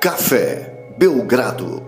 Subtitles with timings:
[0.00, 1.84] Café Belgrado.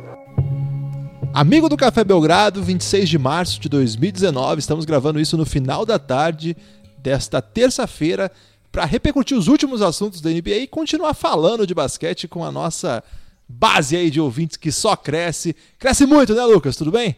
[1.32, 5.96] Amigo do Café Belgrado, 26 de março de 2019, estamos gravando isso no final da
[5.96, 6.56] tarde
[6.98, 8.28] desta terça-feira
[8.72, 13.00] para repercutir os últimos assuntos da NBA e continuar falando de basquete com a nossa
[13.48, 15.54] base aí de ouvintes que só cresce.
[15.78, 16.74] Cresce muito, né, Lucas?
[16.74, 17.16] Tudo bem?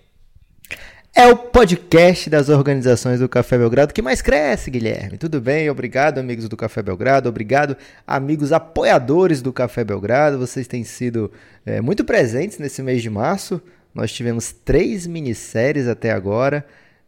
[1.15, 5.19] É o podcast das organizações do Café Belgrado que mais cresce, Guilherme.
[5.19, 5.69] Tudo bem?
[5.69, 7.29] Obrigado, amigos do Café Belgrado.
[7.29, 10.39] Obrigado, amigos apoiadores do Café Belgrado.
[10.39, 11.31] Vocês têm sido
[11.67, 13.61] é, muito presentes nesse mês de março.
[13.95, 16.64] Nós tivemos três minisséries até agora.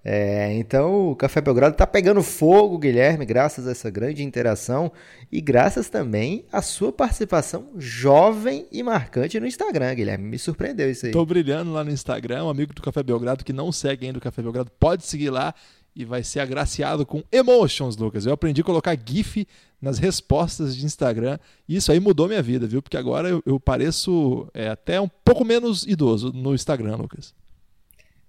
[0.07, 4.93] É, então o Café Belgrado está pegando fogo, Guilherme, graças a essa grande interação
[5.33, 10.29] e graças também à sua participação jovem e marcante no Instagram, Guilherme.
[10.29, 11.13] Me surpreendeu isso aí.
[11.13, 14.21] Tô brilhando lá no Instagram, um amigo do Café Belgrado que não segue ainda o
[14.21, 15.55] Café Belgrado, pode seguir lá
[15.97, 18.27] e vai ser agraciado com emotions, Lucas.
[18.27, 19.47] Eu aprendi a colocar GIF
[19.81, 22.83] nas respostas de Instagram e isso aí mudou minha vida, viu?
[22.83, 27.33] Porque agora eu, eu pareço é, até um pouco menos idoso no Instagram, Lucas.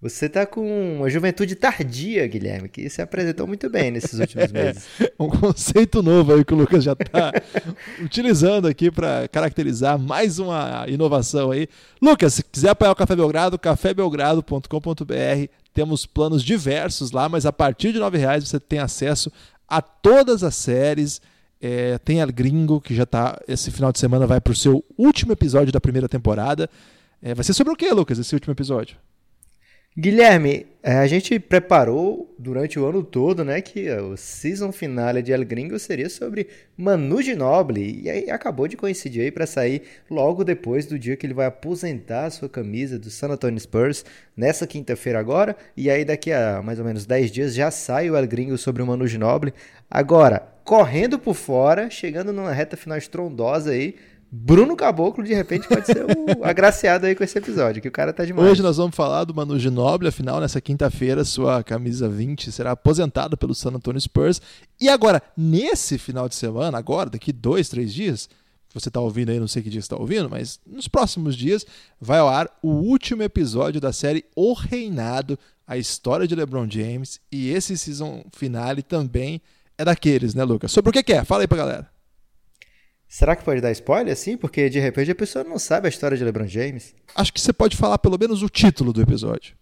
[0.06, 4.86] Você tá com uma juventude tardia, Guilherme, que se apresentou muito bem nesses últimos meses.
[5.00, 7.34] É, um conceito novo aí que o Lucas já está
[8.00, 11.68] utilizando aqui para caracterizar mais uma inovação aí.
[12.00, 15.50] Lucas, se quiser apoiar o Café Belgrado, cafébelgrado.com.br.
[15.74, 19.32] Temos planos diversos lá, mas a partir de R$ reais você tem acesso
[19.68, 21.20] a todas as séries.
[21.60, 24.86] É, tem a Gringo, que já está esse final de semana vai para o seu
[24.96, 26.70] último episódio da primeira temporada.
[27.24, 28.98] É, vai ser sobre o que, Lucas, esse último episódio?
[29.98, 35.32] Guilherme, é, a gente preparou durante o ano todo, né, que o season finale de
[35.32, 40.44] El Gringo seria sobre Manu Ginobili e aí acabou de coincidir aí para sair logo
[40.44, 44.04] depois do dia que ele vai aposentar a sua camisa do San Antonio Spurs
[44.36, 48.18] nessa quinta-feira agora e aí daqui a mais ou menos 10 dias já sai o
[48.18, 49.54] El Gringo sobre o Manu Ginobili.
[49.90, 53.96] Agora, correndo por fora, chegando numa reta final estrondosa aí,
[54.38, 58.12] Bruno Caboclo, de repente, pode ser o agraciado aí com esse episódio, que o cara
[58.12, 58.52] tá demais.
[58.52, 63.38] Hoje nós vamos falar do Manu Ginobili, afinal, nessa quinta-feira, sua camisa 20 será aposentada
[63.38, 64.42] pelo San Antonio Spurs.
[64.80, 68.30] E agora, nesse final de semana, agora, daqui dois, três dias,
[68.74, 71.66] você está ouvindo aí, não sei que dia você está ouvindo, mas nos próximos dias
[72.00, 77.22] vai ao ar o último episódio da série O Reinado, a história de LeBron James.
[77.32, 79.42] E esse season finale também
[79.78, 80.74] é daqueles, né, Lucas?
[80.74, 81.24] Sobre o que, que é?
[81.24, 81.95] Fala aí pra galera.
[83.16, 84.36] Será que pode dar spoiler assim?
[84.36, 86.94] Porque de repente a pessoa não sabe a história de LeBron James.
[87.16, 89.56] Acho que você pode falar pelo menos o título do episódio.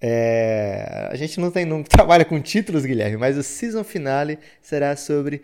[0.00, 1.08] É...
[1.12, 5.40] A gente não, tem, não trabalha com títulos, Guilherme, mas o season finale será sobre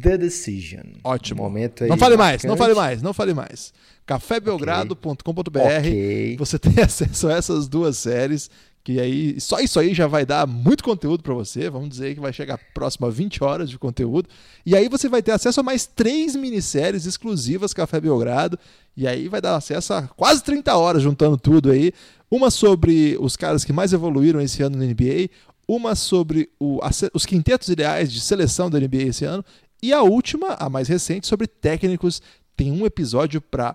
[0.00, 0.84] The Decision.
[1.02, 1.42] Ótimo.
[1.42, 2.46] Momento aí não fale marcante.
[2.46, 3.74] mais, não fale mais, não fale mais.
[4.06, 6.36] cafébelgrado.com.br okay.
[6.36, 8.48] Você tem acesso a essas duas séries
[8.86, 11.68] que aí só isso aí já vai dar muito conteúdo para você.
[11.68, 14.28] Vamos dizer que vai chegar próximo a 20 horas de conteúdo.
[14.64, 18.56] E aí você vai ter acesso a mais três minisséries exclusivas Café Belgrado.
[18.96, 21.92] E aí vai dar acesso a quase 30 horas juntando tudo aí.
[22.30, 25.30] Uma sobre os caras que mais evoluíram esse ano na NBA,
[25.66, 26.78] uma sobre o,
[27.12, 29.44] os quintetos ideais de seleção da NBA esse ano,
[29.82, 32.22] e a última, a mais recente, sobre técnicos.
[32.56, 33.74] Tem um episódio para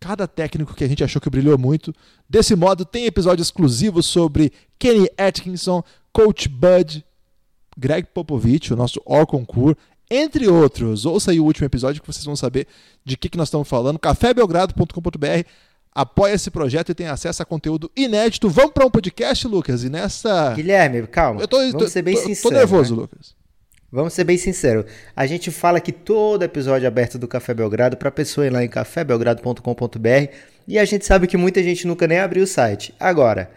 [0.00, 1.94] cada técnico que a gente achou que brilhou muito.
[2.28, 5.82] Desse modo, tem episódio exclusivo sobre Kenny Atkinson,
[6.12, 7.04] Coach Bud,
[7.76, 9.76] Greg Popovich, o nosso All Concur,
[10.10, 11.04] entre outros.
[11.04, 12.66] Ouça aí o último episódio que vocês vão saber
[13.04, 13.98] de que, que nós estamos falando.
[13.98, 15.48] cafébelgrado.com.br
[15.94, 18.48] apoia esse projeto e tem acesso a conteúdo inédito.
[18.48, 19.82] Vamos para um podcast, Lucas?
[19.82, 20.54] E nessa.
[20.54, 21.40] Guilherme, calma.
[21.40, 22.50] Eu tô, Vamos tô, ser bem tô, sincero.
[22.50, 23.02] Tô nervoso, né?
[23.02, 23.37] Lucas.
[23.90, 24.84] Vamos ser bem sinceros.
[25.16, 28.62] A gente fala que todo episódio é aberto do Café Belgrado para pessoa ir lá
[28.62, 30.32] em cafébelgrado.com.br
[30.66, 32.94] e a gente sabe que muita gente nunca nem abriu o site.
[33.00, 33.50] Agora,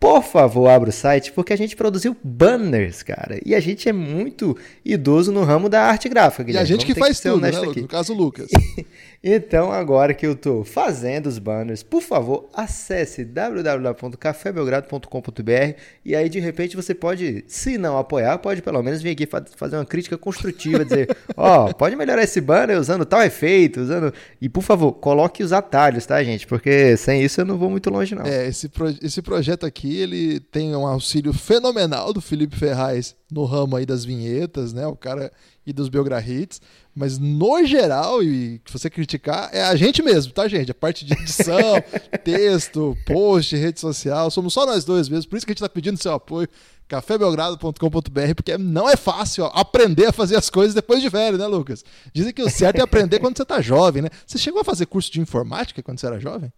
[0.00, 3.38] por favor, abra o site, porque a gente produziu banners, cara.
[3.44, 6.42] E a gente é muito idoso no ramo da arte gráfica.
[6.42, 6.62] Guilherme.
[6.62, 7.82] E a gente Vamos que faz que tudo, né, aqui.
[7.82, 8.48] no caso, Lucas.
[9.22, 16.40] então, agora que eu estou fazendo os banners, por favor, acesse www.cafébelgrado.com.br e aí, de
[16.40, 20.82] repente, você pode, se não apoiar, pode pelo menos vir aqui fazer uma crítica construtiva,
[20.82, 24.14] dizer, ó, oh, pode melhorar esse banner usando tal efeito, usando...
[24.40, 26.46] E, por favor, coloque os atalhos, tá, gente?
[26.46, 28.24] Porque sem isso eu não vou muito longe, não.
[28.24, 28.88] É, esse, pro...
[29.02, 34.04] esse projeto aqui ele tem um auxílio fenomenal do Felipe Ferraz no ramo aí das
[34.04, 34.86] vinhetas, né?
[34.86, 35.32] O cara
[35.66, 36.60] e dos Belgrahits,
[36.94, 40.70] mas no geral, e se você criticar, é a gente mesmo, tá, gente?
[40.70, 41.82] A parte de edição,
[42.24, 45.68] texto, post, rede social, somos só nós dois mesmo, por isso que a gente tá
[45.68, 46.48] pedindo seu apoio
[46.88, 51.46] cafébelgrado.com.br, porque não é fácil ó, aprender a fazer as coisas depois de velho, né,
[51.46, 51.84] Lucas?
[52.12, 54.08] Dizem que o certo é aprender quando você tá jovem, né?
[54.26, 56.52] Você chegou a fazer curso de informática quando você era jovem?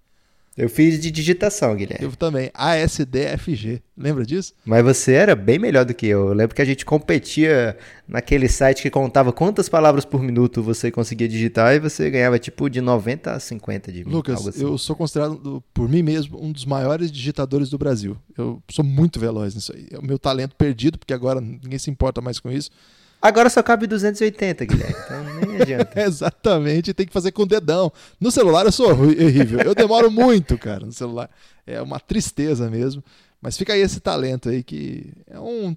[0.56, 2.04] Eu fiz de digitação, Guilherme.
[2.04, 2.50] Eu também.
[2.52, 3.80] ASDFG.
[3.96, 4.52] Lembra disso?
[4.64, 6.28] Mas você era bem melhor do que eu.
[6.28, 7.76] Eu lembro que a gente competia
[8.06, 12.68] naquele site que contava quantas palavras por minuto você conseguia digitar e você ganhava tipo
[12.68, 14.12] de 90 a 50 de mim.
[14.12, 14.62] Lucas, assim.
[14.62, 18.16] eu sou considerado por mim mesmo um dos maiores digitadores do Brasil.
[18.36, 19.86] Eu sou muito veloz nisso aí.
[19.90, 22.70] É o meu talento perdido, porque agora ninguém se importa mais com isso.
[23.22, 24.96] Agora só cabe 280, Guilherme.
[25.04, 26.00] Então nem adianta.
[26.00, 27.92] Exatamente, tem que fazer com o dedão.
[28.20, 29.60] No celular eu sou horrível.
[29.60, 31.30] Eu demoro muito, cara, no celular.
[31.66, 33.02] É uma tristeza mesmo.
[33.42, 35.76] Mas fica aí esse talento aí que é um,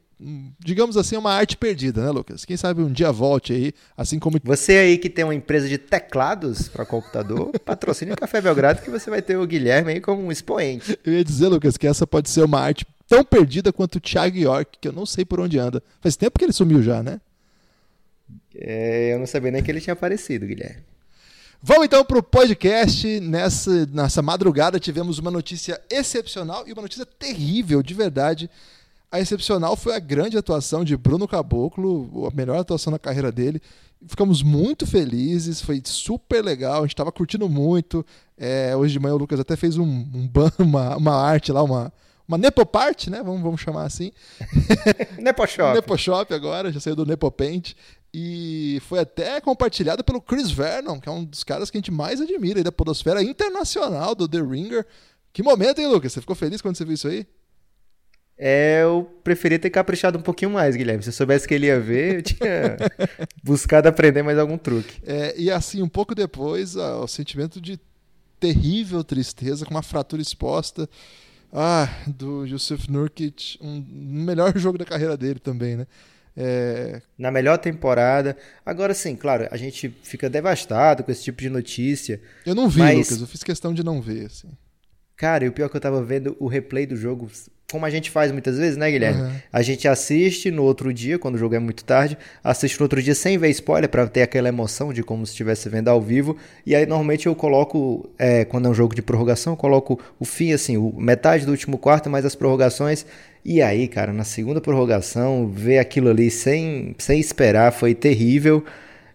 [0.59, 2.45] digamos assim, uma arte perdida, né, Lucas?
[2.45, 4.39] Quem sabe um dia volte aí, assim como.
[4.43, 8.91] Você aí que tem uma empresa de teclados para computador, patrocine o Café Belgrado que
[8.91, 10.97] você vai ter o Guilherme aí como um expoente.
[11.03, 14.37] Eu ia dizer, Lucas, que essa pode ser uma arte tão perdida quanto o Thiago
[14.37, 15.81] York, que eu não sei por onde anda.
[16.01, 17.19] Faz tempo que ele sumiu já, né?
[18.57, 20.83] É, eu não sabia nem que ele tinha aparecido, Guilherme.
[21.61, 23.19] Vamos então para o podcast.
[23.19, 28.49] Nessa, nessa madrugada tivemos uma notícia excepcional e uma notícia terrível, de verdade.
[29.11, 33.61] A excepcional foi a grande atuação de Bruno Caboclo, a melhor atuação na carreira dele.
[34.07, 38.05] Ficamos muito felizes, foi super legal, a gente estava curtindo muito.
[38.37, 40.29] É, hoje de manhã o Lucas até fez um, um
[40.59, 41.91] uma, uma arte lá, uma,
[42.27, 43.23] uma Nepopart, né?
[43.23, 44.11] Vamos, vamos chamar assim.
[45.17, 45.73] Neposhop.
[45.73, 47.73] Neposhop agora, já saiu do Nepopaint.
[48.17, 51.91] E foi até compartilhada pelo Chris Vernon, que é um dos caras que a gente
[51.91, 54.85] mais admira aí da podosfera internacional do The Ringer.
[55.33, 56.13] Que momento, hein, Lucas?
[56.13, 57.27] Você ficou feliz quando você viu isso aí?
[58.37, 61.03] É, eu preferia ter caprichado um pouquinho mais, Guilherme.
[61.03, 62.77] Se eu soubesse que ele ia ver, eu tinha
[63.43, 65.01] buscado aprender mais algum truque.
[65.05, 67.77] É, e assim, um pouco depois, ó, o sentimento de
[68.39, 70.89] terrível tristeza, com uma fratura exposta.
[71.51, 75.85] Ah, do Yusuf Nurkic, um melhor jogo da carreira dele também, né?
[76.37, 77.01] É...
[77.17, 78.35] Na melhor temporada.
[78.65, 82.21] Agora sim, claro, a gente fica devastado com esse tipo de notícia.
[82.45, 83.09] Eu não vi, mas...
[83.09, 84.49] Lucas, eu fiz questão de não ver, assim.
[85.15, 87.31] Cara, e o pior é que eu tava vendo o replay do jogo,
[87.71, 89.21] como a gente faz muitas vezes, né, Guilherme?
[89.21, 89.31] Uhum.
[89.51, 93.01] A gente assiste no outro dia, quando o jogo é muito tarde, assiste no outro
[93.01, 96.37] dia sem ver spoiler, para ter aquela emoção de como se estivesse vendo ao vivo.
[96.65, 100.25] E aí, normalmente, eu coloco, é, quando é um jogo de prorrogação, eu coloco o
[100.25, 103.05] fim, assim, o, metade do último quarto, mais as prorrogações.
[103.43, 108.63] E aí, cara, na segunda prorrogação, ver aquilo ali sem, sem esperar foi terrível.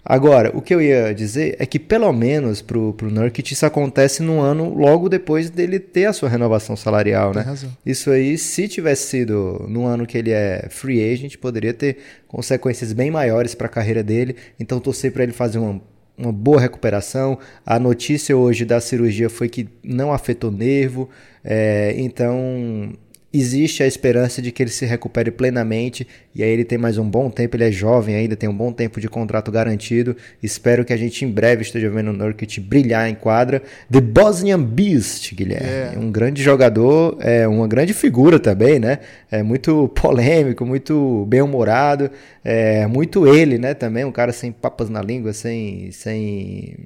[0.05, 4.23] Agora, o que eu ia dizer é que pelo menos pro, pro Nurkic isso acontece
[4.23, 7.44] no ano logo depois dele ter a sua renovação salarial, né?
[7.85, 12.93] Isso aí, se tivesse sido no ano que ele é free agent, poderia ter consequências
[12.93, 14.37] bem maiores para a carreira dele.
[14.58, 15.81] Então torcer para ele fazer uma
[16.20, 17.38] uma boa recuperação.
[17.64, 21.08] A notícia hoje da cirurgia foi que não afetou nervo,
[21.43, 22.93] é, então
[23.32, 27.09] existe a esperança de que ele se recupere plenamente e aí ele tem mais um
[27.09, 30.17] bom tempo, ele é jovem ainda, tem um bom tempo de contrato garantido.
[30.43, 33.62] Espero que a gente em breve esteja vendo o Nurkic brilhar em quadra.
[33.91, 35.99] The Bosnian Beast, Guilherme, é.
[35.99, 38.99] um grande jogador, é uma grande figura também, né?
[39.31, 42.11] É muito polêmico, muito bem-humorado,
[42.44, 46.76] é muito ele, né, também, um cara sem papas na língua, sem sem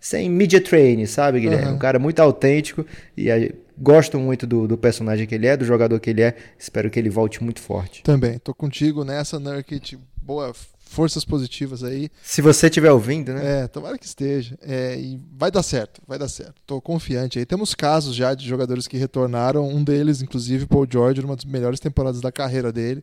[0.00, 1.68] sem media training, sabe, Guilherme?
[1.68, 1.74] Uhum.
[1.76, 2.84] Um cara muito autêntico
[3.16, 3.30] e
[3.76, 6.36] Gosto muito do, do, personagem que ele é, do jogador que ele é.
[6.58, 8.02] Espero que ele volte muito forte.
[8.02, 9.98] Também, tô contigo nessa, Nurkit.
[10.22, 10.54] Boa,
[10.84, 12.08] forças positivas aí.
[12.22, 13.62] Se você estiver ouvindo, né?
[13.62, 14.56] É, tomara que esteja.
[14.62, 16.54] É, e vai dar certo, vai dar certo.
[16.64, 17.44] Tô confiante aí.
[17.44, 19.68] Temos casos já de jogadores que retornaram.
[19.68, 23.02] Um deles, inclusive, Paul George, uma das melhores temporadas da carreira dele.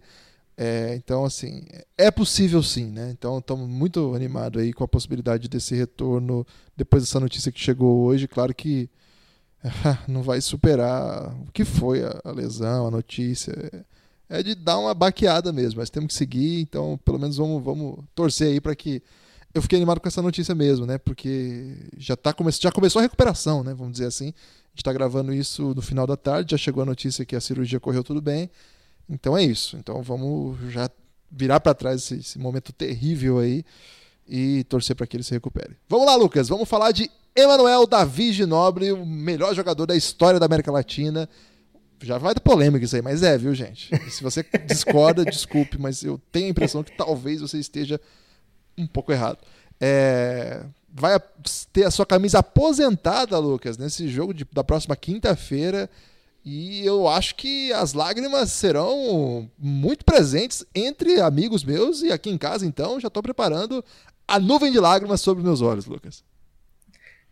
[0.57, 1.63] É, então, assim,
[1.97, 3.09] é possível sim, né?
[3.11, 6.45] Então, estamos muito animados aí com a possibilidade desse retorno
[6.77, 8.27] depois dessa notícia que chegou hoje.
[8.27, 8.89] Claro que
[10.07, 13.53] não vai superar o que foi a, a lesão, a notícia.
[14.29, 17.99] É de dar uma baqueada mesmo, mas temos que seguir, então pelo menos vamos, vamos
[18.15, 19.01] torcer aí para que.
[19.53, 20.97] Eu fiquei animado com essa notícia mesmo, né?
[20.97, 22.49] Porque já, tá come...
[22.53, 23.73] já começou a recuperação, né?
[23.73, 24.27] Vamos dizer assim.
[24.27, 27.41] A gente está gravando isso no final da tarde, já chegou a notícia que a
[27.41, 28.49] cirurgia correu tudo bem.
[29.09, 29.75] Então é isso.
[29.75, 30.89] Então vamos já
[31.29, 33.65] virar para trás esse, esse momento terrível aí
[34.25, 35.75] e torcer para que ele se recupere.
[35.89, 40.45] Vamos lá, Lucas, vamos falar de Emanuel Davi Ginobre, o melhor jogador da história da
[40.45, 41.29] América Latina.
[42.01, 43.89] Já vai dar polêmica isso aí, mas é, viu, gente?
[44.09, 48.01] Se você discorda, desculpe, mas eu tenho a impressão que talvez você esteja
[48.77, 49.37] um pouco errado.
[49.79, 51.19] É, vai
[51.71, 55.89] ter a sua camisa aposentada, Lucas, nesse jogo de, da próxima quinta-feira.
[56.43, 62.37] E eu acho que as lágrimas serão muito presentes entre amigos meus e aqui em
[62.37, 63.85] casa, então já estou preparando
[64.27, 66.23] a nuvem de lágrimas sobre meus olhos, Lucas.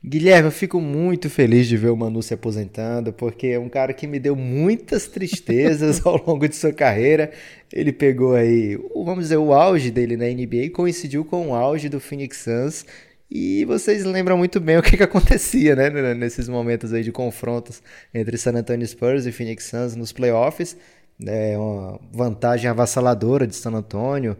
[0.03, 3.93] Guilherme, eu fico muito feliz de ver o Manu se aposentando, porque é um cara
[3.93, 7.31] que me deu muitas tristezas ao longo de sua carreira.
[7.71, 11.99] Ele pegou aí, vamos dizer, o auge dele na NBA coincidiu com o auge do
[11.99, 12.85] Phoenix Suns
[13.29, 15.89] E vocês lembram muito bem o que, que acontecia, né?
[16.13, 20.77] Nesses momentos aí de confrontos entre San Antonio Spurs e Phoenix Suns nos playoffs.
[21.25, 24.37] É uma vantagem avassaladora de San Antonio.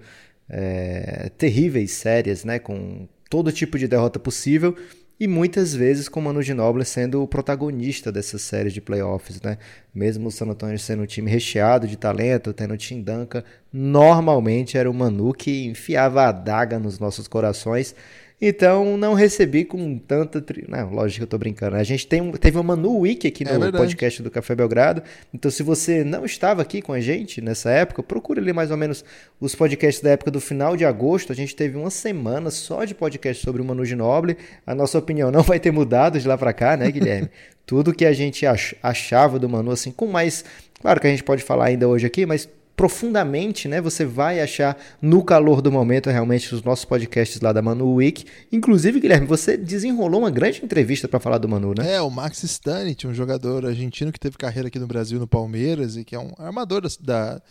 [0.50, 2.60] É, terríveis séries, né?
[2.60, 4.76] Com todo tipo de derrota possível
[5.20, 9.58] e muitas vezes com o Manu Ginóbili sendo o protagonista dessas séries de playoffs, né?
[9.94, 14.78] Mesmo o San Antonio sendo um time recheado de talento, tendo o Tim Duncan, normalmente
[14.78, 17.94] era o Manu que enfiava a adaga nos nossos corações
[18.42, 20.40] então não recebi com tanta.
[20.42, 20.66] Tri...
[20.68, 21.76] Não, lógico que eu tô brincando.
[21.76, 22.32] A gente tem um...
[22.32, 25.04] teve uma Manu Week aqui é no é podcast do Café Belgrado.
[25.34, 28.78] Então, se você não estava aqui com a gente nessa época, procure ali mais ou
[28.78, 29.04] menos
[29.42, 31.34] os podcasts da época do final de agosto.
[31.34, 34.38] A gente teve uma semana só de podcast sobre o Manu Ginoble.
[34.66, 37.30] A nossa opinião não vai ter mudado de lá para cá, né, Guilherme?
[37.66, 38.46] Tudo que a gente
[38.82, 40.44] achava do Manu, assim, com mais.
[40.82, 43.82] Claro que a gente pode falar ainda hoje aqui, mas profundamente, né?
[43.82, 48.24] Você vai achar no calor do momento realmente os nossos podcasts lá da Manu Week.
[48.54, 51.96] Inclusive, Guilherme, você desenrolou uma grande entrevista para falar do Manu, né?
[51.96, 55.98] É, o Max Stanich, um jogador argentino que teve carreira aqui no Brasil no Palmeiras
[55.98, 57.42] e que é um armador da,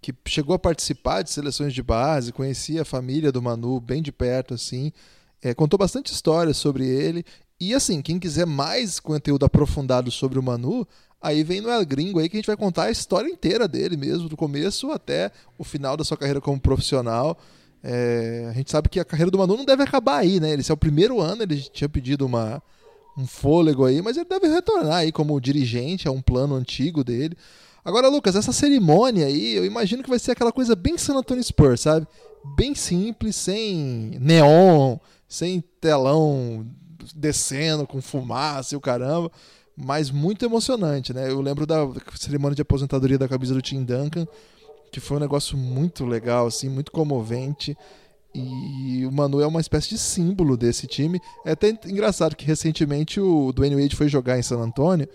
[0.00, 4.12] que chegou a participar de seleções de base, conhecia a família do Manu bem de
[4.12, 4.92] perto assim.
[5.42, 7.24] É, contou bastante histórias sobre ele.
[7.60, 10.86] E assim, quem quiser mais conteúdo aprofundado sobre o Manu,
[11.22, 13.96] Aí vem no El Gringo aí que a gente vai contar a história inteira dele
[13.96, 17.38] mesmo, do começo até o final da sua carreira como profissional.
[17.82, 20.54] É, a gente sabe que a carreira do Manu não deve acabar aí, né?
[20.54, 22.62] Esse é o primeiro ano, ele tinha pedido uma,
[23.16, 27.36] um fôlego aí, mas ele deve retornar aí como dirigente, é um plano antigo dele.
[27.84, 31.42] Agora, Lucas, essa cerimônia aí, eu imagino que vai ser aquela coisa bem San Antonio
[31.42, 32.06] Spurs, sabe?
[32.56, 34.96] Bem simples, sem neon,
[35.28, 36.66] sem telão
[37.14, 39.30] descendo com fumaça e o caramba
[39.84, 41.30] mas muito emocionante, né?
[41.30, 44.26] Eu lembro da cerimônia de aposentadoria da camisa do Tim Duncan,
[44.90, 47.76] que foi um negócio muito legal, assim, muito comovente.
[48.34, 51.20] E o Manu é uma espécie de símbolo desse time.
[51.44, 55.08] É até engraçado que recentemente o Dwayne Wade foi jogar em San Antonio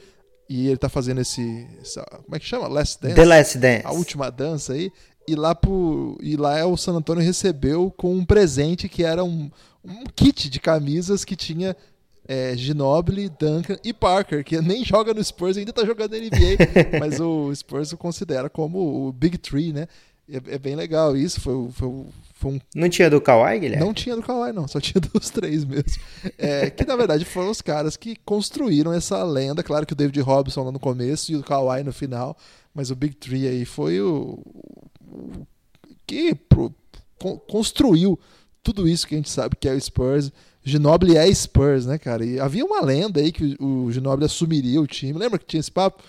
[0.50, 1.67] e ele tá fazendo esse.
[1.81, 2.67] Essa, como é que chama?
[2.67, 3.15] Last Dance?
[3.15, 3.86] The Last Dance.
[3.86, 4.91] A última dança aí.
[5.27, 9.24] E lá, pro, e lá é o San Antonio recebeu com um presente que era
[9.24, 9.50] um,
[9.84, 11.75] um kit de camisas que tinha
[12.27, 16.58] é, Ginobili, Duncan e Parker, que nem joga no Spurs, ainda tá jogando na NBA,
[17.00, 19.88] mas o Spurs o considera como o Big Three, né?
[20.27, 22.60] É, é bem legal isso, foi, foi, foi um...
[22.74, 23.86] Não tinha do Kawhi, Guilherme?
[23.86, 26.01] Não tinha do Kawhi, não, só tinha dos três mesmo.
[26.38, 30.20] É, que na verdade foram os caras que construíram essa lenda, claro que o David
[30.22, 32.36] Robson lá no começo e o Kawhi no final,
[32.74, 34.39] mas o Big Three aí foi o,
[35.00, 35.46] o
[36.08, 36.74] que pro,
[37.48, 38.20] construiu
[38.65, 40.31] tudo isso que a gente sabe que é o Spurs
[40.65, 42.25] Ginobili é Spurs, né, cara?
[42.25, 45.13] E havia uma lenda aí que o Ginobili assumiria o time.
[45.19, 46.03] Lembra que tinha esse papo?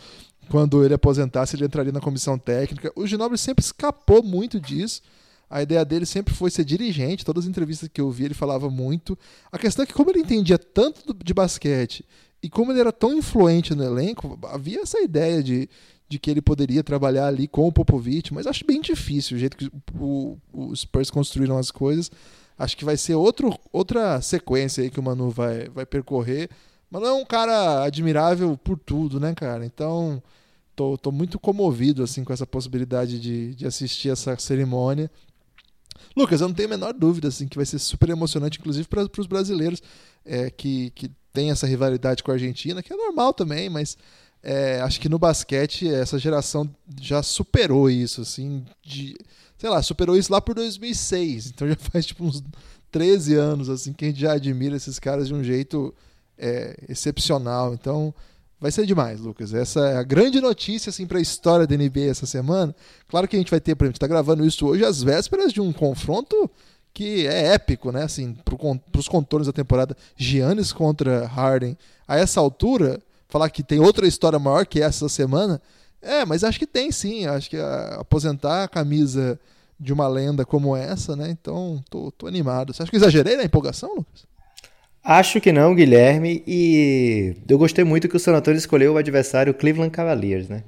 [0.49, 2.91] Quando ele aposentasse, ele entraria na comissão técnica.
[2.97, 5.03] O Ginobili sempre escapou muito disso.
[5.51, 7.25] A ideia dele sempre foi ser dirigente.
[7.25, 9.19] Todas as entrevistas que eu vi, ele falava muito.
[9.53, 12.03] A questão é que, como ele entendia tanto de basquete
[12.43, 15.69] e como ele era tão influente no elenco, havia essa ideia de,
[16.09, 19.57] de que ele poderia trabalhar ali com o Popovich, mas acho bem difícil o jeito
[19.57, 19.71] que
[20.53, 22.11] os Spurs construíram as coisas.
[22.59, 26.49] Acho que vai ser outro, outra sequência aí que o Manu vai, vai percorrer.
[26.91, 29.67] Manu é um cara admirável por tudo, né, cara?
[29.67, 30.23] Então,
[30.75, 35.11] tô, tô muito comovido assim com essa possibilidade de, de assistir essa cerimônia.
[36.17, 39.09] Lucas, eu não tenho a menor dúvida assim que vai ser super emocionante, inclusive para
[39.19, 39.83] os brasileiros
[40.25, 43.99] é, que, que tem essa rivalidade com a Argentina, que é normal também, mas
[44.43, 46.69] é, acho que no basquete essa geração
[47.01, 49.15] já superou isso, assim, de
[49.67, 51.49] sei lá, superou isso lá por 2006.
[51.49, 52.43] Então já faz tipo uns
[52.93, 55.93] 13 anos assim que a gente já admira esses caras de um jeito
[56.39, 57.75] é, excepcional.
[57.75, 58.15] Então
[58.61, 59.53] vai ser demais, Lucas.
[59.53, 62.75] Essa é a grande notícia assim para a história da NBA essa semana.
[63.09, 65.61] Claro que a gente vai ter, por exemplo, está gravando isso hoje às vésperas de
[65.61, 66.49] um confronto
[66.95, 68.05] que é épico, né?
[68.05, 71.77] Assim, para os contornos da temporada, Giannis contra Harden.
[72.07, 75.61] A essa altura, falar que tem outra história maior que essa semana
[76.07, 77.27] é, mas acho que tem sim.
[77.27, 79.39] Acho que a, aposentar a camisa
[79.79, 81.29] de uma lenda como essa, né?
[81.31, 82.73] Então, tô, tô animado.
[82.73, 84.27] Você acha que exagerei na empolgação, Lucas?
[85.09, 86.43] Acho que não, Guilherme.
[86.47, 90.65] E eu gostei muito que o Antonio escolheu o adversário Cleveland Cavaliers, né?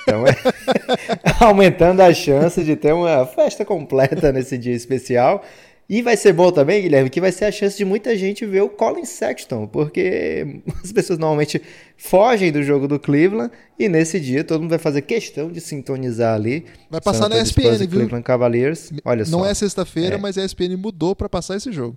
[0.00, 0.34] Então é
[1.44, 5.44] aumentando a chance de ter uma festa completa nesse dia especial.
[5.88, 8.60] E vai ser bom também, Guilherme, que vai ser a chance de muita gente ver
[8.60, 11.62] o Colin Sexton, porque as pessoas normalmente
[11.96, 16.34] fogem do jogo do Cleveland e nesse dia todo mundo vai fazer questão de sintonizar
[16.34, 16.66] ali.
[16.90, 17.88] Vai passar na ESPN, viu?
[17.88, 18.90] Cleveland Cavaliers.
[19.04, 19.46] Olha Não só.
[19.46, 20.18] é sexta-feira, é.
[20.18, 21.96] mas a ESPN mudou para passar esse jogo.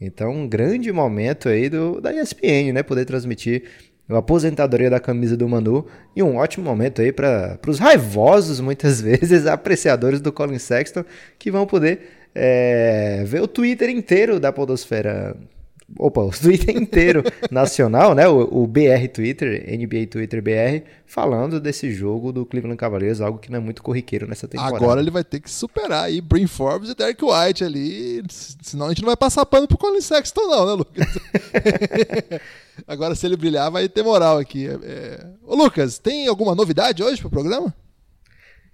[0.00, 2.82] Então, um grande momento aí do, da ESPN, né?
[2.82, 3.64] Poder transmitir
[4.08, 5.86] a aposentadoria da camisa do Manu
[6.16, 11.04] e um ótimo momento aí para os raivosos, muitas vezes, apreciadores do Colin Sexton,
[11.38, 15.36] que vão poder é, ver o Twitter inteiro da Podosfera.
[15.98, 18.28] Opa, o Twitter inteiro nacional, né?
[18.28, 23.50] O, o, BR Twitter, NBA Twitter BR, falando desse jogo do Cleveland Cavaliers, algo que
[23.50, 24.76] não é muito corriqueiro nessa temporada.
[24.76, 28.88] Agora ele vai ter que superar aí Brin Forbes e Derek White ali, senão a
[28.90, 31.06] gente não vai passar pano pro Colin Sexton não, né, Lucas?
[32.86, 34.68] Agora se ele brilhar vai ter moral aqui.
[34.68, 35.26] É...
[35.42, 37.74] Ô Lucas, tem alguma novidade hoje pro programa?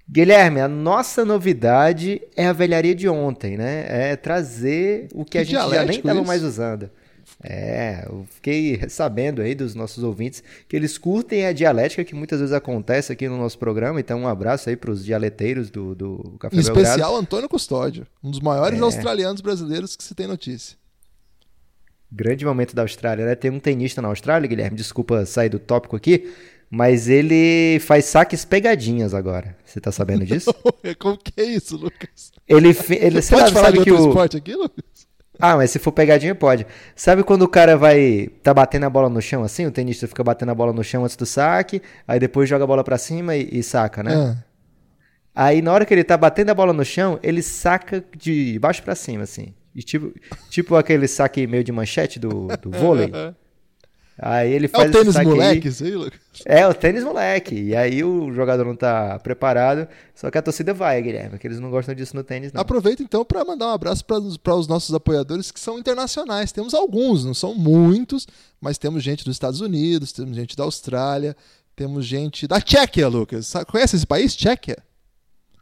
[0.08, 3.86] Guilherme, a nossa novidade é a velharia de ontem, né?
[3.88, 6.90] É trazer o que, que a gente já nem estava mais usando.
[7.42, 12.40] É, eu fiquei sabendo aí dos nossos ouvintes que eles curtem a dialética que muitas
[12.40, 13.98] vezes acontece aqui no nosso programa.
[13.98, 16.80] Então, um abraço aí para os dialeteiros do, do Café Em Belgrado.
[16.80, 18.82] especial Antônio Custódio, um dos maiores é.
[18.82, 20.76] australianos brasileiros que se tem notícia.
[22.10, 23.34] Grande momento da Austrália, né?
[23.34, 26.32] Tem um tenista na Austrália, Guilherme, desculpa sair do tópico aqui,
[26.74, 29.56] mas ele faz saques pegadinhas agora.
[29.64, 30.52] Você tá sabendo disso?
[30.98, 32.32] Como que é isso, Lucas?
[32.48, 34.84] Ele, ele você Pode falar sabe de que o esporte aqui, Lucas?
[35.38, 36.66] Ah, mas se for pegadinha, pode.
[36.96, 39.66] Sabe quando o cara vai tá batendo a bola no chão assim?
[39.66, 42.66] O tenista fica batendo a bola no chão antes do saque, aí depois joga a
[42.66, 44.12] bola para cima e, e, saca, né?
[44.14, 44.44] Ah.
[45.32, 48.82] Aí na hora que ele tá batendo a bola no chão, ele saca de baixo
[48.82, 49.54] para cima, assim.
[49.74, 50.12] E tipo,
[50.50, 53.12] tipo aquele saque meio de manchete do, do vôlei.
[54.16, 56.20] Aí ele faz é o tênis moleque, isso aí, Lucas?
[56.44, 57.54] É, o tênis moleque.
[57.54, 61.58] E aí o jogador não tá preparado, só que a torcida vai, Guilherme, porque eles
[61.58, 62.60] não gostam disso no tênis, não.
[62.60, 66.52] Aproveita então para mandar um abraço para os nossos apoiadores que são internacionais.
[66.52, 68.26] Temos alguns, não são muitos,
[68.60, 71.36] mas temos gente dos Estados Unidos, temos gente da Austrália,
[71.74, 73.52] temos gente da Tchequia, Lucas.
[73.66, 74.78] Conhece esse país, Tchequia?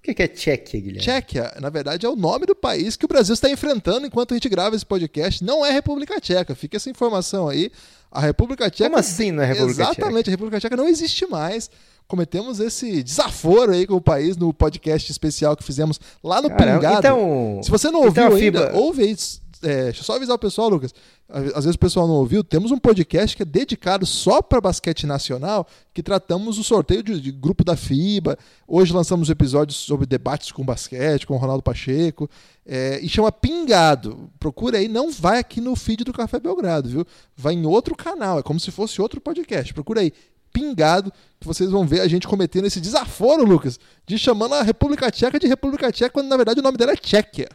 [0.08, 1.00] O que é Tchequia, Guilherme?
[1.00, 4.34] Tchequia, na verdade, é o nome do país que o Brasil está enfrentando enquanto a
[4.34, 5.44] gente grava esse podcast.
[5.44, 6.56] Não é República Tcheca.
[6.56, 7.70] Fica essa informação aí.
[8.10, 8.90] A República Tcheca.
[8.90, 10.02] Como assim não é República Exatamente, Tcheca?
[10.02, 11.70] Exatamente, a República Tcheca não existe mais.
[12.08, 16.80] Cometemos esse desaforo aí com o país no podcast especial que fizemos lá no Caramba,
[16.80, 16.98] Pingado.
[16.98, 18.76] Então, Se você não ouviu então ainda, FIBA...
[18.76, 19.16] ouve aí
[19.62, 20.94] é, deixa eu só avisar o pessoal, Lucas.
[21.28, 22.42] Às vezes o pessoal não ouviu.
[22.44, 27.20] Temos um podcast que é dedicado só para basquete nacional, que tratamos o sorteio de,
[27.20, 28.36] de, grupo da FIBA.
[28.66, 32.28] Hoje lançamos episódios sobre debates com basquete, com o Ronaldo Pacheco.
[32.66, 34.30] É, e chama Pingado.
[34.38, 37.06] Procura aí, não vai aqui no feed do Café Belgrado, viu?
[37.36, 39.72] Vai em outro canal, é como se fosse outro podcast.
[39.72, 40.12] Procura aí,
[40.52, 45.10] Pingado, que vocês vão ver a gente cometendo esse desaforo, Lucas, de chamando a República
[45.10, 47.48] Tcheca de República Tcheca, quando na verdade o nome dela é Tchequia.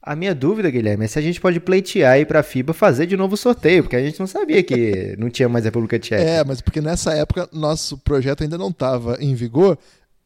[0.00, 3.16] A minha dúvida, Guilherme, é se a gente pode pleitear aí pra FIBA fazer de
[3.16, 6.22] novo o sorteio, porque a gente não sabia que não tinha mais República Tcheca.
[6.22, 9.76] É, mas porque nessa época nosso projeto ainda não estava em vigor,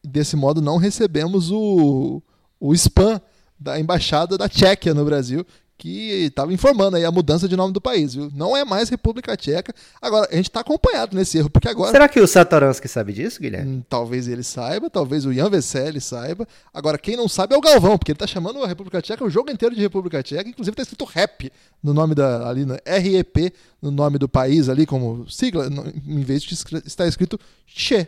[0.03, 2.21] desse modo não recebemos o,
[2.59, 3.19] o spam
[3.59, 5.45] da embaixada da Tchequia no Brasil,
[5.77, 8.31] que estava informando aí a mudança de nome do país, viu?
[8.33, 9.73] Não é mais República Tcheca.
[10.01, 11.91] Agora, a gente está acompanhado nesse erro, porque agora...
[11.91, 13.77] Será que o Satoransky sabe disso, Guilherme?
[13.77, 16.47] Hum, talvez ele saiba, talvez o Ian Vesely saiba.
[16.73, 19.29] Agora, quem não sabe é o Galvão, porque ele está chamando a República Tcheca o
[19.29, 22.47] jogo inteiro de República Tcheca, inclusive está escrito REP no nome da...
[22.47, 27.39] ali no REP, no nome do país ali, como sigla, em vez de estar escrito
[27.65, 28.07] Che,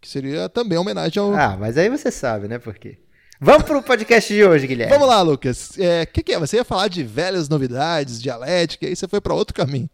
[0.00, 1.34] que seria também homenagem ao...
[1.34, 2.98] Ah, mas aí você sabe, né, por quê?
[3.44, 4.90] Vamos pro podcast de hoje, Guilherme.
[4.90, 5.76] Vamos lá, Lucas.
[5.76, 6.38] O é, que, que é?
[6.38, 9.86] Você ia falar de velhas novidades, dialética, aí você foi para outro caminho.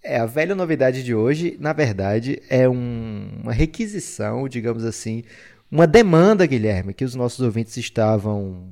[0.00, 5.24] É, a velha novidade de hoje, na verdade, é um, uma requisição, digamos assim,
[5.68, 8.68] uma demanda, Guilherme, que os nossos ouvintes estavam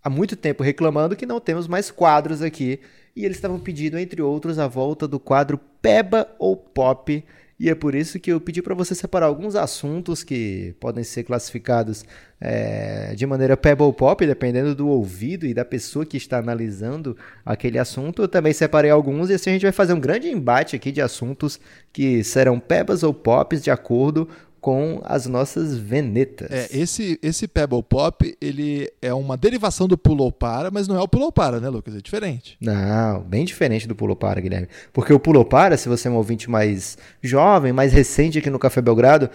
[0.00, 2.78] há muito tempo reclamando que não temos mais quadros aqui.
[3.16, 7.24] E eles estavam pedindo, entre outros, a volta do quadro Peba ou Pop
[7.60, 11.24] e é por isso que eu pedi para você separar alguns assuntos que podem ser
[11.24, 12.04] classificados
[12.40, 17.76] é, de maneira pebble pop, dependendo do ouvido e da pessoa que está analisando aquele
[17.76, 18.22] assunto.
[18.22, 21.00] Eu também separei alguns e assim a gente vai fazer um grande embate aqui de
[21.00, 21.58] assuntos
[21.92, 24.28] que serão pebas ou pops de acordo
[24.68, 26.50] com as nossas venetas.
[26.50, 31.00] É, esse, esse Pebble Pop, ele é uma derivação do Pulou Para, mas não é
[31.00, 31.96] o Pulou Para, né, Lucas?
[31.96, 32.54] É diferente.
[32.60, 34.68] Não, bem diferente do Pulou Para, Guilherme.
[34.92, 38.58] Porque o Pulou Para, se você é um ouvinte mais jovem, mais recente aqui no
[38.58, 39.30] Café Belgrado,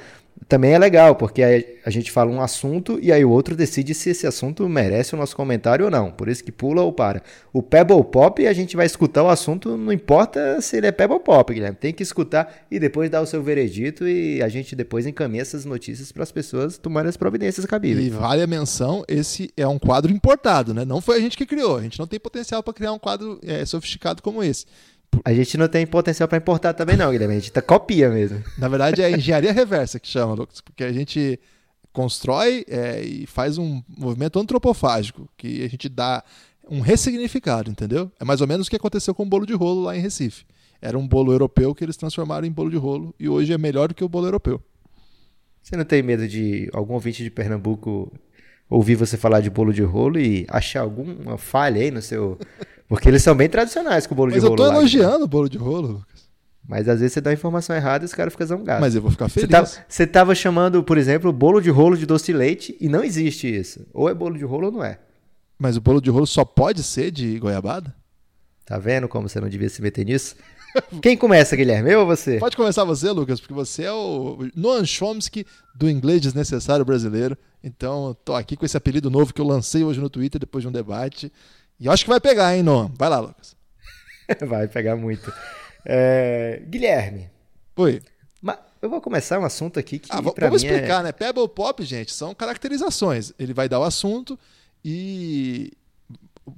[0.48, 1.42] também é legal, porque
[1.86, 5.18] a gente fala um assunto e aí o outro decide se esse assunto merece o
[5.18, 6.12] nosso comentário ou não.
[6.12, 7.22] Por isso que pula ou para.
[7.52, 11.20] O Pebble Pop, a gente vai escutar o assunto, não importa se ele é Pebble
[11.20, 11.78] Pop, Guilherme.
[11.80, 15.66] Tem que escutar e depois dar o seu veredito e a gente depois encaminha essas
[15.66, 18.08] notícias para as pessoas tomarem as providências cabíveis.
[18.08, 20.86] E vale a menção, esse é um quadro importado, né?
[20.86, 21.78] Não foi a gente que criou.
[21.78, 24.66] A gente não tem potencial para criar um quadro é, sofisticado como esse.
[25.24, 27.36] A gente não tem potencial para importar também, não, Guilherme.
[27.36, 28.44] A gente tá copia mesmo.
[28.58, 31.40] Na verdade, é a engenharia reversa que chama, Lucas, porque a gente
[31.92, 36.24] constrói é, e faz um movimento antropofágico, que a gente dá
[36.70, 38.12] um ressignificado, entendeu?
[38.20, 40.46] É mais ou menos o que aconteceu com o bolo de rolo lá em Recife.
[40.82, 43.90] Era um bolo europeu que eles transformaram em bolo de rolo e hoje é melhor
[43.90, 44.62] do que o bolo europeu.
[45.62, 48.12] Você não tem medo de algum ouvinte de Pernambuco
[48.70, 52.38] ouvir você falar de bolo de rolo e achar alguma falha aí no seu.
[52.88, 54.60] Porque eles são bem tradicionais com o bolo Mas de rolo.
[54.60, 56.24] Mas eu tô lá, elogiando o bolo de rolo, Lucas.
[56.68, 58.82] Mas às vezes você dá a informação errada e os caras ficam zangados.
[58.82, 59.50] Mas eu vou ficar feliz.
[59.50, 62.88] Você, tá, você tava chamando, por exemplo, bolo de rolo de doce de leite e
[62.88, 63.86] não existe isso.
[63.94, 65.00] Ou é bolo de rolo ou não é.
[65.60, 67.94] Mas o bolo de rolo só pode ser de goiabada?
[68.66, 70.36] Tá vendo como você não devia se meter nisso?
[71.02, 71.92] Quem começa, Guilherme?
[71.92, 72.40] Eu ou você?
[72.40, 77.38] Pode começar você, Lucas, porque você é o Noam Chomsky do inglês desnecessário brasileiro.
[77.64, 80.68] Então, tô aqui com esse apelido novo que eu lancei hoje no Twitter depois de
[80.68, 81.32] um debate.
[81.80, 82.92] E acho que vai pegar, hein, Noam?
[82.98, 83.56] Vai lá, Lucas.
[84.48, 85.34] vai pegar muito.
[85.86, 86.62] É...
[86.68, 87.30] Guilherme.
[87.76, 88.02] Oi.
[88.42, 90.10] Mas eu vou começar um assunto aqui que.
[90.12, 91.04] Ah, vamos é explicar, é...
[91.04, 91.12] né?
[91.12, 93.34] Pebble Pop, gente, são caracterizações.
[93.38, 94.38] Ele vai dar o assunto
[94.84, 95.72] e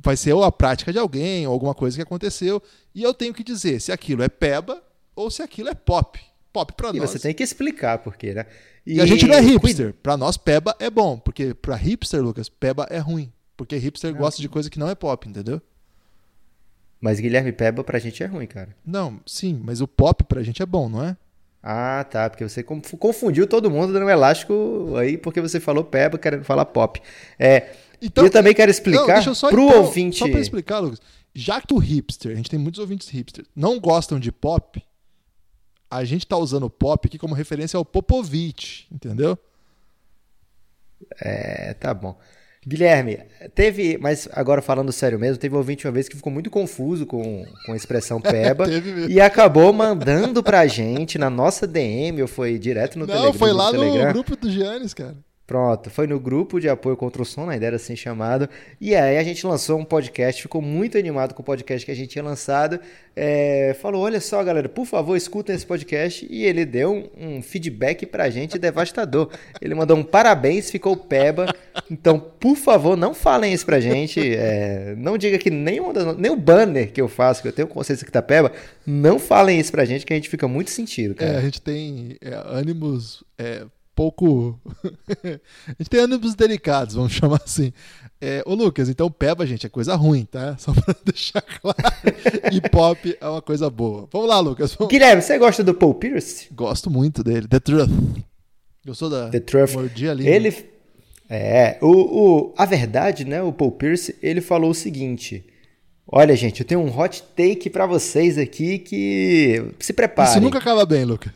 [0.02, 2.62] vai ser ou a prática de alguém, ou alguma coisa que aconteceu,
[2.94, 4.82] e eu tenho que dizer se aquilo é peba
[5.16, 6.20] ou se aquilo é pop.
[6.52, 6.98] Pop para nós.
[6.98, 8.46] E você tem que explicar por quê, né?
[8.86, 9.94] E, e a gente não é hipster.
[9.94, 13.32] Para nós, peba é bom, porque para hipster, Lucas, peba é ruim.
[13.56, 15.62] Porque hipster ah, gosta de coisa que não é pop, entendeu?
[17.00, 18.76] Mas Guilherme Peba pra gente é ruim, cara.
[18.86, 21.16] Não, sim, mas o pop pra gente é bom, não é?
[21.62, 22.30] Ah, tá.
[22.30, 26.66] Porque você confundiu todo mundo dando um elástico aí porque você falou Peba querendo falar
[26.66, 27.02] pop.
[27.40, 30.18] É, então, eu também quero explicar não, só, pro então, ouvinte.
[30.18, 31.02] Só pra explicar, Lucas.
[31.34, 34.82] Já que o hipster, a gente tem muitos ouvintes hipster, não gostam de pop,
[35.90, 39.38] a gente tá usando o pop aqui como referência ao Popovich, entendeu?
[41.20, 42.18] É, tá bom.
[42.68, 43.20] Guilherme,
[43.54, 47.06] teve, mas agora falando sério mesmo, teve um ouvinte uma vez que ficou muito confuso
[47.06, 48.66] com, com a expressão peba
[49.08, 53.32] e acabou mandando pra gente na nossa DM, ou foi direto no Não, Telegram?
[53.32, 55.16] Não, foi lá no, no grupo do Giannis, cara.
[55.48, 58.50] Pronto, foi no grupo de apoio contra o som, na ideia era assim chamado.
[58.82, 61.96] E aí a gente lançou um podcast, ficou muito animado com o podcast que a
[61.96, 62.80] gente tinha lançado.
[63.16, 66.26] É, falou: olha só, galera, por favor, escutem esse podcast.
[66.32, 69.30] E ele deu um, um feedback pra gente devastador.
[69.62, 71.54] Ele mandou um parabéns, ficou peba.
[71.92, 74.20] Então, por favor, não falem isso pra gente.
[74.20, 75.80] É, não diga que nem,
[76.18, 78.52] nem o banner que eu faço, que eu tenho consciência que tá peba,
[78.84, 81.34] não falem isso pra gente, que a gente fica muito sentido, cara.
[81.34, 84.60] É, a gente tem é, ânimos é, pouco.
[85.66, 87.72] a gente tem ânimos delicados, vamos chamar assim.
[88.20, 90.58] É, ô Lucas, então Peba, gente, é coisa ruim, tá?
[90.60, 91.78] Só pra deixar claro.
[92.52, 94.08] e pop é uma coisa boa.
[94.12, 94.76] Vamos lá, Lucas.
[94.76, 94.92] Vamos...
[94.92, 96.48] Guilherme, você gosta do Paul Pierce?
[96.54, 97.48] Gosto muito dele.
[97.48, 97.90] The Truth.
[98.86, 99.74] Gostou da The Truth.
[99.74, 100.28] mordia ali?
[100.28, 100.76] Ele.
[101.28, 103.42] É, o, o, a verdade, né?
[103.42, 105.44] O Paul Pierce, ele falou o seguinte.
[106.08, 110.32] Olha, gente, eu tenho um hot take para vocês aqui que se preparem.
[110.32, 111.34] Isso nunca acaba bem, Lucas.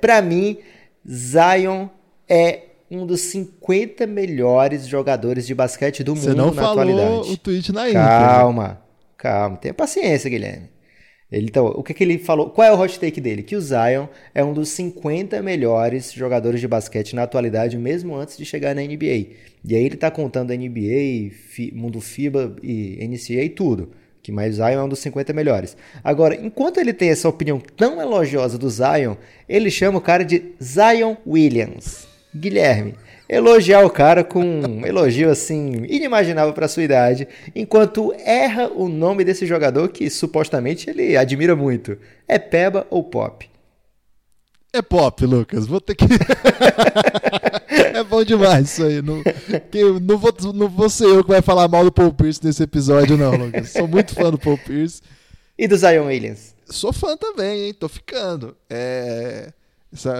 [0.00, 0.58] para mim,
[1.10, 1.88] Zion
[2.28, 7.32] é um dos 50 melhores jogadores de basquete do Você mundo não na falou atualidade.
[7.32, 8.80] o tweet na Calma,
[9.16, 9.56] calma.
[9.56, 10.68] Tenha paciência, Guilherme.
[11.30, 12.48] Ele, então, o que, que ele falou?
[12.48, 13.42] Qual é o hot take dele?
[13.42, 18.38] Que o Zion é um dos 50 melhores jogadores de basquete na atualidade, mesmo antes
[18.38, 19.36] de chegar na NBA.
[19.62, 21.30] E aí ele tá contando NBA,
[21.74, 23.90] mundo FIBA e NCAA e tudo
[24.28, 25.74] que mais Zion é um dos 50 melhores.
[26.04, 29.14] Agora, enquanto ele tem essa opinião tão elogiosa do Zion,
[29.48, 32.06] ele chama o cara de Zion Williams.
[32.36, 32.94] Guilherme,
[33.26, 39.24] elogiar o cara com um elogio assim inimaginável para sua idade, enquanto erra o nome
[39.24, 41.96] desse jogador que supostamente ele admira muito.
[42.28, 43.47] É Peba ou Pop?
[44.72, 45.66] É pop, Lucas.
[45.66, 46.04] Vou ter que.
[47.68, 49.00] é bom demais isso aí.
[49.00, 49.22] Não,
[49.70, 52.62] que, não, vou, não vou ser eu que vai falar mal do Paul Pierce nesse
[52.62, 53.70] episódio, não, Lucas.
[53.70, 55.00] Sou muito fã do Paul Pierce.
[55.56, 56.54] E do Zion Williams?
[56.66, 57.74] Sou fã também, hein?
[57.74, 58.54] Tô ficando.
[58.68, 59.52] É...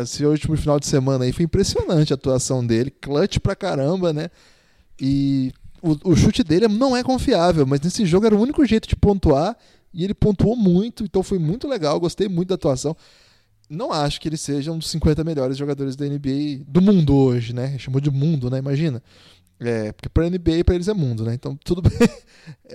[0.02, 2.90] Esse último final de semana aí foi impressionante a atuação dele.
[2.90, 4.30] Clutch pra caramba, né?
[4.98, 8.88] E o, o chute dele não é confiável, mas nesse jogo era o único jeito
[8.88, 9.54] de pontuar.
[9.92, 12.00] E ele pontuou muito, então foi muito legal.
[12.00, 12.96] Gostei muito da atuação
[13.68, 17.52] não acho que ele seja um dos 50 melhores jogadores da NBA do mundo hoje,
[17.52, 17.78] né?
[17.78, 18.58] Chamou de mundo, né?
[18.58, 19.02] Imagina.
[19.60, 21.34] É, porque para NBA para eles é mundo, né?
[21.34, 22.08] Então tudo bem.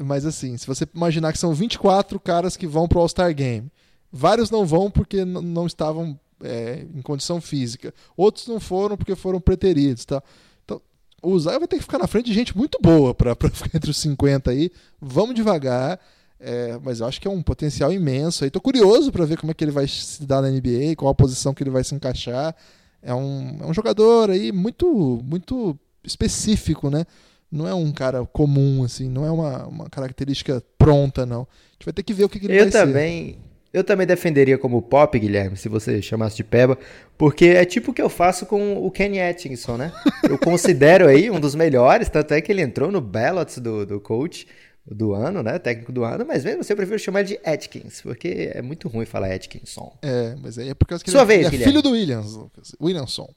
[0.04, 3.72] Mas assim, se você imaginar que são 24 caras que vão pro All-Star Game,
[4.12, 9.40] vários não vão porque não estavam é, em condição física, outros não foram porque foram
[9.40, 10.22] preteridos, tá?
[10.64, 10.82] Então,
[11.22, 13.90] o Zion vai ter que ficar na frente de gente muito boa para ficar entre
[13.90, 14.70] os 50 aí.
[15.02, 16.00] Vamos devagar.
[16.46, 18.44] É, mas eu acho que é um potencial imenso.
[18.44, 21.16] Estou curioso para ver como é que ele vai se dar na NBA, qual a
[21.16, 22.54] posição que ele vai se encaixar.
[23.02, 27.06] É um, é um jogador aí muito, muito específico, né?
[27.50, 31.42] Não é um cara comum, assim, não é uma, uma característica pronta, não.
[31.42, 33.38] A gente vai ter que ver o que, que ele eu vai também, ser.
[33.72, 36.78] Eu também defenderia como pop, Guilherme, se você chamasse de Peba,
[37.18, 39.94] porque é tipo o que eu faço com o Kenny Atkinson, né?
[40.24, 44.00] Eu considero aí um dos melhores, tanto é que ele entrou no ballots do, do
[44.00, 44.46] coach
[44.86, 45.58] do ano, né?
[45.60, 49.06] Técnico do ano, mas mesmo assim eu prefiro chamar de Atkins, porque é muito ruim
[49.06, 49.98] falar Atkinson.
[50.02, 51.72] É, mas aí é por causa que Sua ele, vez, é Guilherme.
[51.72, 52.76] filho do Williams, Lucas.
[52.82, 53.30] Williamson.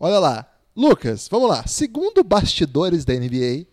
[0.00, 0.50] Olha lá.
[0.74, 1.66] Lucas, vamos lá.
[1.66, 3.66] Segundo bastidores da NBA,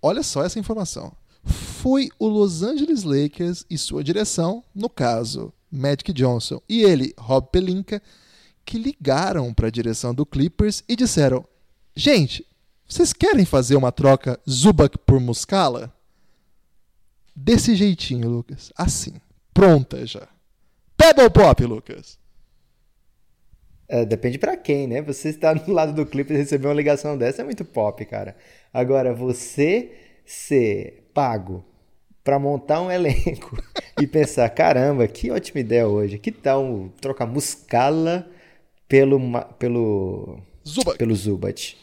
[0.00, 1.12] olha só essa informação.
[1.44, 7.48] Foi o Los Angeles Lakers e sua direção, no caso, Magic Johnson e ele, Rob
[7.50, 8.00] Pelinka,
[8.64, 11.44] que ligaram para a direção do Clippers e disseram:
[11.94, 12.46] Gente,
[12.88, 15.92] vocês querem fazer uma troca Zubac por Muscala?
[17.34, 18.72] Desse jeitinho, Lucas.
[18.76, 19.14] Assim.
[19.54, 20.28] Pronta já.
[20.96, 22.18] Pebble Pop, Lucas.
[23.88, 25.02] É, depende para quem, né?
[25.02, 28.34] Você está do lado do Clippers e receber uma ligação dessa é muito pop, cara.
[28.72, 29.92] Agora, você
[30.24, 31.64] ser pago
[32.24, 33.56] para montar um elenco
[34.00, 36.18] e pensar, caramba, que ótima ideia hoje.
[36.18, 38.26] Que tal trocar Muscala
[38.88, 39.18] pelo
[39.58, 40.96] pelo Zubat.
[40.96, 41.76] pelo Zubat?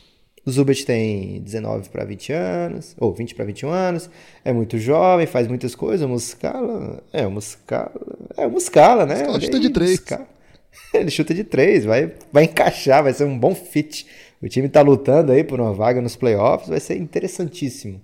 [0.49, 4.09] O Zubat tem 19 para 20 anos, ou 20 para 21 anos,
[4.43, 7.91] é muito jovem, faz muitas coisas, o Muscala, é, o Muscala,
[8.35, 9.17] é o Muscala, né?
[9.17, 10.03] Muscala chuta de três.
[10.91, 14.07] Ele chuta de três, vai, vai encaixar, vai ser um bom fit.
[14.41, 18.01] O time está lutando aí por uma vaga nos playoffs, vai ser interessantíssimo.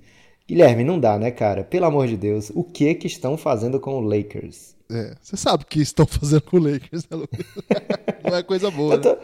[0.48, 1.64] Guilherme, não dá, né, cara?
[1.64, 4.76] Pelo amor de Deus, o que que estão fazendo com o Lakers?
[4.92, 7.46] É, você sabe o que estão fazendo com o Lakers, né, Lucas?
[8.24, 8.94] Não é coisa boa.
[8.94, 9.18] eu, tô, né?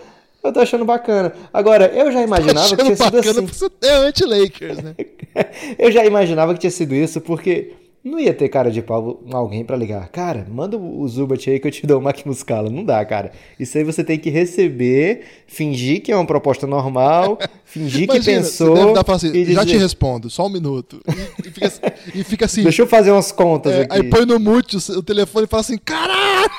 [0.44, 1.34] Eu tô achando bacana.
[1.54, 3.46] Agora, eu já imaginava que tinha sido assim.
[3.46, 4.96] Você é anti-Lakers, né?
[5.78, 7.74] eu já imaginava que tinha sido isso, porque
[8.04, 10.10] não ia ter cara de pau alguém para ligar.
[10.10, 12.68] Cara, manda o Zubat aí que eu te dou o Mac Muscala.
[12.70, 13.32] Não dá, cara.
[13.60, 18.32] Isso aí você tem que receber, fingir que é uma proposta normal, fingir Imagina, que
[18.32, 18.76] pensou.
[18.76, 19.54] Você deve dar pra assim, dizer...
[19.54, 21.00] Já te respondo, só um minuto.
[21.08, 21.12] E,
[21.48, 22.64] e, fica, e fica, assim.
[22.64, 23.96] Deixa eu fazer umas contas é, aqui.
[23.96, 26.50] Aí põe no mute o telefone e fala assim: caralho!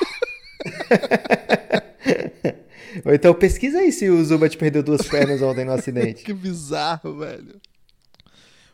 [3.05, 6.23] Ou então pesquisa aí se o Zubat perdeu duas pernas ontem no acidente.
[6.23, 7.61] que bizarro, velho.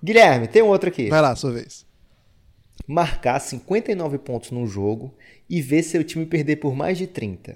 [0.03, 1.09] Guilherme, tem um outro aqui.
[1.09, 1.89] Vai lá, sua vez
[2.89, 5.13] marcar 59 pontos num jogo
[5.47, 7.55] e ver seu time perder por mais de 30.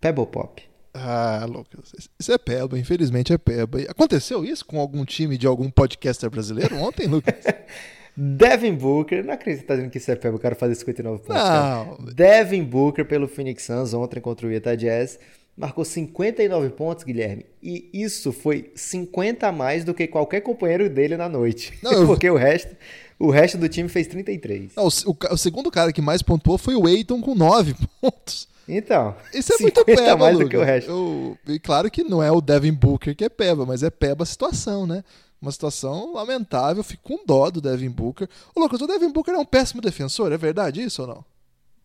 [0.00, 0.62] Pebble Pop.
[0.94, 3.80] Ah, Lucas, isso é peba, infelizmente é peba.
[3.88, 7.34] Aconteceu isso com algum time de algum podcaster brasileiro ontem, Lucas?
[8.14, 11.22] Devin Booker, não acredito que tá dizendo que isso é peba, o cara fazer 59
[11.22, 11.34] pontos.
[11.34, 11.96] Não.
[11.96, 12.12] Cara.
[12.14, 15.18] Devin Booker pelo Phoenix Suns ontem contra o Utah Jazz
[15.56, 21.16] marcou 59 pontos, Guilherme, e isso foi 50 a mais do que qualquer companheiro dele
[21.16, 21.78] na noite.
[21.82, 22.34] Não, Porque eu...
[22.34, 22.76] o resto
[23.18, 24.72] o resto do time fez 33.
[24.74, 28.48] Não, o, o, o, segundo cara que mais pontuou foi o Eiton com 9 pontos.
[28.68, 30.90] Então, isso é muito peba, mais do que o resto.
[30.90, 34.24] Eu, e claro que não é o Devin Booker que é peba, mas é peba
[34.24, 35.04] a situação, né?
[35.40, 38.28] Uma situação lamentável, fico com dó do Devin Booker.
[38.54, 41.24] Ô, Lucas, o Devin Booker é um péssimo defensor, é verdade isso ou não?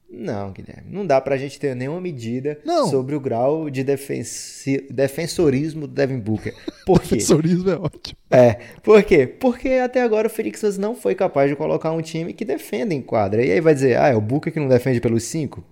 [0.10, 2.88] Não, Guilherme, não dá pra gente ter nenhuma medida não.
[2.88, 4.88] sobre o grau de defensi...
[4.90, 6.54] defensorismo do Devin Booker.
[6.86, 7.16] Por quê?
[7.18, 8.18] defensorismo é ótimo.
[8.32, 9.28] É, por quê?
[9.28, 13.02] Porque até agora o Phoenix não foi capaz de colocar um time que defenda em
[13.02, 13.44] quadra.
[13.44, 15.64] E aí vai dizer, ah, é o Booker que não defende pelos cinco?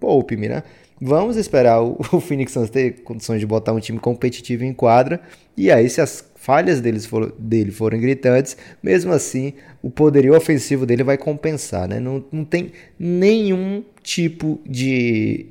[0.00, 0.64] Poupe-me, né?
[1.00, 5.20] Vamos esperar o, o Phoenix Suns ter condições de botar um time competitivo em quadra.
[5.56, 10.86] E aí, se as falhas deles for, dele forem gritantes, mesmo assim o poderio ofensivo
[10.86, 11.86] dele vai compensar.
[11.86, 12.00] Né?
[12.00, 15.48] Não, não tem nenhum tipo de,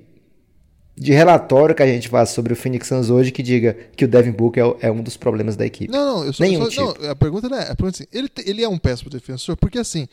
[0.98, 4.08] de relatório que a gente faça sobre o Phoenix Suns hoje que diga que o
[4.08, 5.92] Devin Booker é, é um dos problemas da equipe.
[5.94, 7.04] Não, não, eu só, nenhum só, tipo.
[7.04, 9.56] não a pergunta não é, a pergunta é assim, ele, ele é um péssimo defensor
[9.58, 10.08] porque assim,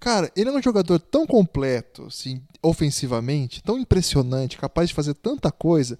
[0.00, 5.52] cara, ele é um jogador tão completo, assim, ofensivamente, tão impressionante, capaz de fazer tanta
[5.52, 5.96] coisa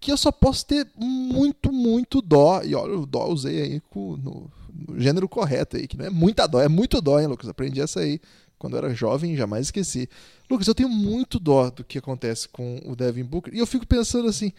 [0.00, 2.62] que eu só posso ter muito, muito dó.
[2.64, 6.06] E olha, o dó eu usei aí com, no, no, gênero correto aí, que não
[6.06, 7.48] é muita dó, é muito dó, hein, Lucas?
[7.48, 8.18] Aprendi essa aí
[8.58, 10.08] quando eu era jovem, jamais esqueci.
[10.50, 13.54] Lucas, eu tenho muito dó do que acontece com o Devin Booker.
[13.54, 14.52] E eu fico pensando assim,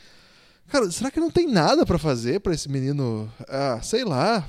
[0.67, 4.47] cara, será que não tem nada para fazer para esse menino, ah, sei lá,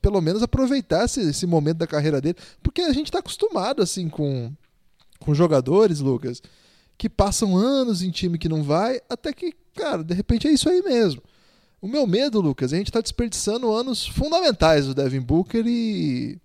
[0.00, 2.36] pelo menos aproveitar esse, esse, momento da carreira dele?
[2.62, 4.52] Porque a gente tá acostumado assim com,
[5.18, 6.42] com jogadores, Lucas,
[6.98, 10.68] que passam anos em time que não vai, até que cara, de repente é isso
[10.68, 11.22] aí mesmo.
[11.80, 16.38] O meu medo, Lucas, é a gente tá desperdiçando anos fundamentais do Devin Booker e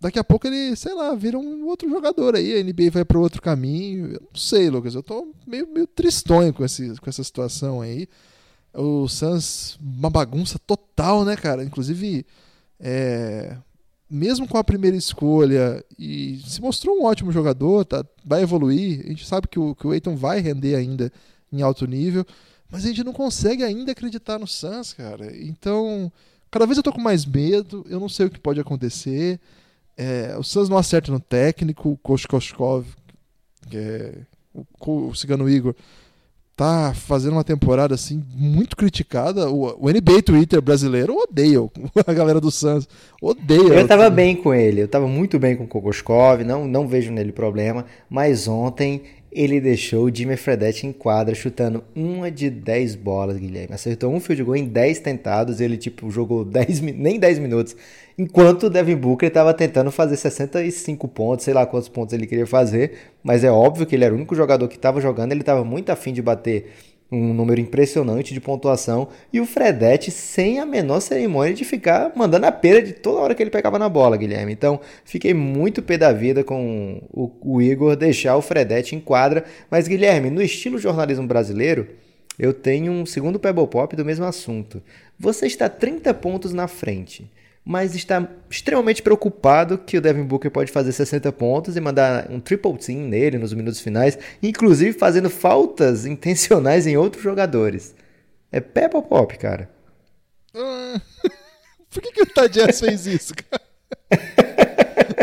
[0.00, 3.18] daqui a pouco ele, sei lá, vira um outro jogador aí, a NBA vai para
[3.18, 4.06] outro caminho.
[4.14, 8.08] Eu não sei, Lucas, eu tô meio, meio tristonho com, esse, com essa situação aí.
[8.72, 11.62] O Suns, uma bagunça total, né, cara?
[11.62, 12.24] Inclusive,
[12.78, 13.56] é,
[14.08, 19.02] mesmo com a primeira escolha, e se mostrou um ótimo jogador, tá, vai evoluir.
[19.04, 21.12] A gente sabe que o, que o Aiton vai render ainda
[21.52, 22.24] em alto nível,
[22.70, 25.36] mas a gente não consegue ainda acreditar no Suns, cara.
[25.36, 26.10] Então,
[26.50, 29.40] cada vez eu tô com mais medo, eu não sei o que pode acontecer.
[29.96, 32.86] É, o Suns não acerta no técnico, o Koshkoshkov,
[33.68, 34.14] que é
[34.54, 35.74] o, o Cigano Igor,
[36.56, 39.48] tá fazendo uma temporada assim muito criticada.
[39.48, 41.58] O, o NBA Twitter brasileiro odeia
[42.06, 42.86] a galera do Suns.
[43.20, 43.74] Odeia.
[43.74, 47.10] Eu tava bem com ele, eu tava muito bem com o Kokoskov, não, não vejo
[47.10, 52.96] nele problema, mas ontem ele deixou o Jimmy Fredette em quadra, chutando uma de 10
[52.96, 53.74] bolas, Guilherme.
[53.74, 57.76] Acertou um field goal em 10 tentados, ele tipo jogou 10, nem 10 minutos,
[58.18, 62.46] enquanto o Devin Booker estava tentando fazer 65 pontos, sei lá quantos pontos ele queria
[62.46, 65.64] fazer, mas é óbvio que ele era o único jogador que estava jogando, ele estava
[65.64, 66.72] muito afim de bater
[67.10, 72.46] um número impressionante de pontuação, e o Fredette sem a menor cerimônia de ficar mandando
[72.46, 74.52] a pera de toda hora que ele pegava na bola, Guilherme.
[74.52, 79.44] Então, fiquei muito pé da vida com o, o Igor deixar o Fredette em quadra,
[79.70, 81.88] mas Guilherme, no estilo jornalismo brasileiro,
[82.38, 84.82] eu tenho um segundo Pebble Pop do mesmo assunto.
[85.18, 87.30] Você está 30 pontos na frente
[87.64, 92.40] mas está extremamente preocupado que o Devin Booker pode fazer 60 pontos e mandar um
[92.40, 97.94] triple team nele nos minutos finais, inclusive fazendo faltas intencionais em outros jogadores.
[98.50, 99.70] É Peppa Pop, cara.
[100.54, 101.00] Ah,
[101.90, 103.62] por que, que o Tadias fez isso, cara?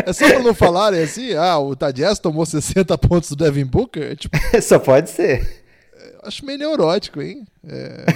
[0.06, 4.12] É só pra não falarem assim, ah, o Tadias tomou 60 pontos do Devin Booker?
[4.12, 4.38] É tipo...
[4.62, 5.64] só pode ser.
[6.22, 7.46] Acho meio neurótico, hein?
[7.66, 8.06] É...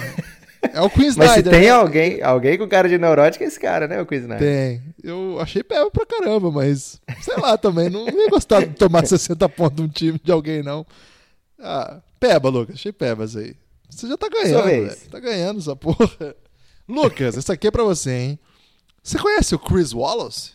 [0.71, 1.35] É o Queen Snyder.
[1.35, 1.69] Mas se tem né?
[1.69, 4.01] alguém, alguém com cara de neurótico, é esse cara, né?
[4.01, 4.39] O Queen Snyder.
[4.47, 4.81] Tem.
[5.03, 7.89] Eu achei peba pra caramba, mas sei lá também.
[7.89, 10.85] Não ia gostar de tomar 60 pontos de um time de alguém, não.
[11.59, 12.75] Ah, peba, Lucas.
[12.75, 13.55] Achei pebas aí.
[13.89, 14.95] Você já tá ganhando, velho.
[15.11, 16.35] Tá ganhando essa porra.
[16.87, 18.39] Lucas, essa aqui é pra você, hein?
[19.01, 20.51] Você conhece o Chris Wallace?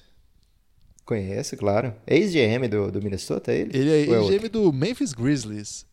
[1.05, 1.95] Conheço, claro.
[2.07, 3.77] Ex-GM do, do Minnesota, ele?
[3.77, 5.87] Ele é, é ex-GM do Memphis Grizzlies.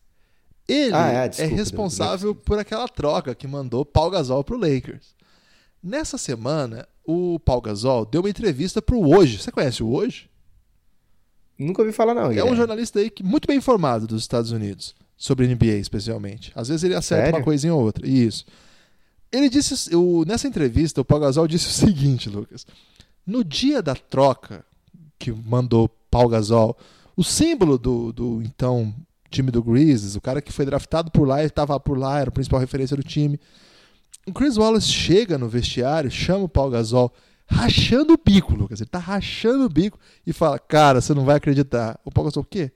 [0.68, 4.58] Ele ah, é, desculpa, é, responsável por aquela troca que mandou Paul Gasol para o
[4.58, 5.14] Lakers.
[5.82, 9.38] Nessa semana, o Paul Gasol deu uma entrevista para o Hoje.
[9.38, 10.28] Você conhece o Hoje?
[11.58, 12.32] Nunca ouvi falar não.
[12.32, 16.52] É um jornalista aí que, muito bem informado dos Estados Unidos, sobre NBA especialmente.
[16.54, 17.38] Às vezes ele acerta Sério?
[17.38, 18.06] uma coisinha ou outra.
[18.06, 18.44] Isso.
[19.30, 22.66] Ele disse, o, nessa entrevista, o Paul Gasol disse o seguinte, Lucas.
[23.26, 24.64] No dia da troca
[25.18, 26.76] que mandou Paul Gasol,
[27.16, 28.94] o símbolo do, do então
[29.30, 32.28] time do Grizzlies, o cara que foi draftado por lá, ele estava por lá, era
[32.28, 33.40] a principal referência do time.
[34.26, 37.12] O Chris Wallace chega no vestiário, chama o Paul Gasol,
[37.46, 38.80] rachando o bico, Lucas.
[38.80, 41.98] Ele tá rachando o bico e fala: Cara, você não vai acreditar.
[42.04, 42.72] O Paul Gasol, o quê?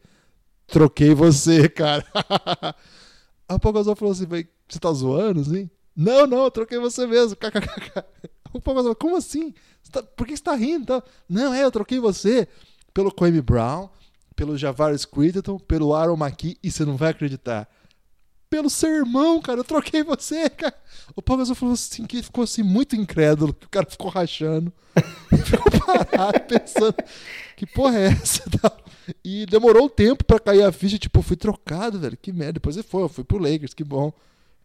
[0.66, 2.06] Troquei você, cara.
[3.52, 5.68] O Paul Gasol falou assim: Você tá zoando, assim?
[5.96, 7.36] Não, não, eu troquei você mesmo.
[8.52, 9.54] O Paul Gasol, como assim?
[9.90, 10.02] Tá...
[10.02, 11.02] Por que você tá rindo?
[11.28, 12.48] Não, é, eu troquei você
[12.92, 13.88] pelo Kobe Brown,
[14.40, 17.68] pelo Javaris Critton, pelo Aaron McKee, e você não vai acreditar.
[18.48, 20.74] Pelo seu irmão, cara, eu troquei você, cara.
[21.14, 24.72] O Paulo Gasol falou assim, que ficou assim muito incrédulo, que o cara ficou rachando.
[25.44, 26.94] ficou parado, pensando,
[27.55, 28.42] que porra é essa?
[29.24, 32.55] E demorou um tempo para cair a ficha, tipo, fui trocado, velho, que merda.
[32.55, 34.12] Depois ele foi, eu fui pro Lakers, que bom.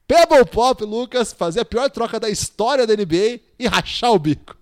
[0.08, 4.56] Pebble Pop, Lucas, fazer a pior troca da história da NBA e rachar o bico.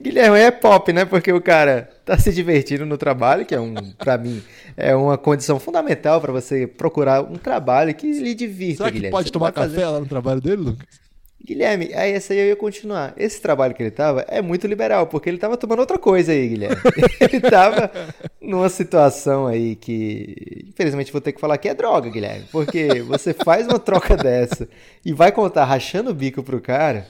[0.00, 1.04] Guilherme é pop, né?
[1.04, 4.42] Porque o cara tá se divertindo no trabalho, que é um, para mim,
[4.76, 9.16] é uma condição fundamental para você procurar um trabalho que lhe divirta, Será que Guilherme.
[9.16, 9.86] pode tomar café fazer...
[9.86, 11.06] lá no trabalho dele, Lucas?
[11.46, 13.14] Guilherme, aí essa aí eu ia continuar.
[13.16, 16.48] Esse trabalho que ele tava é muito liberal, porque ele tava tomando outra coisa aí,
[16.48, 16.76] Guilherme.
[17.20, 17.90] ele tava
[18.40, 22.46] numa situação aí que, infelizmente, vou ter que falar que é droga, Guilherme.
[22.50, 24.68] Porque você faz uma troca dessa
[25.04, 27.06] e vai contar rachando o bico pro cara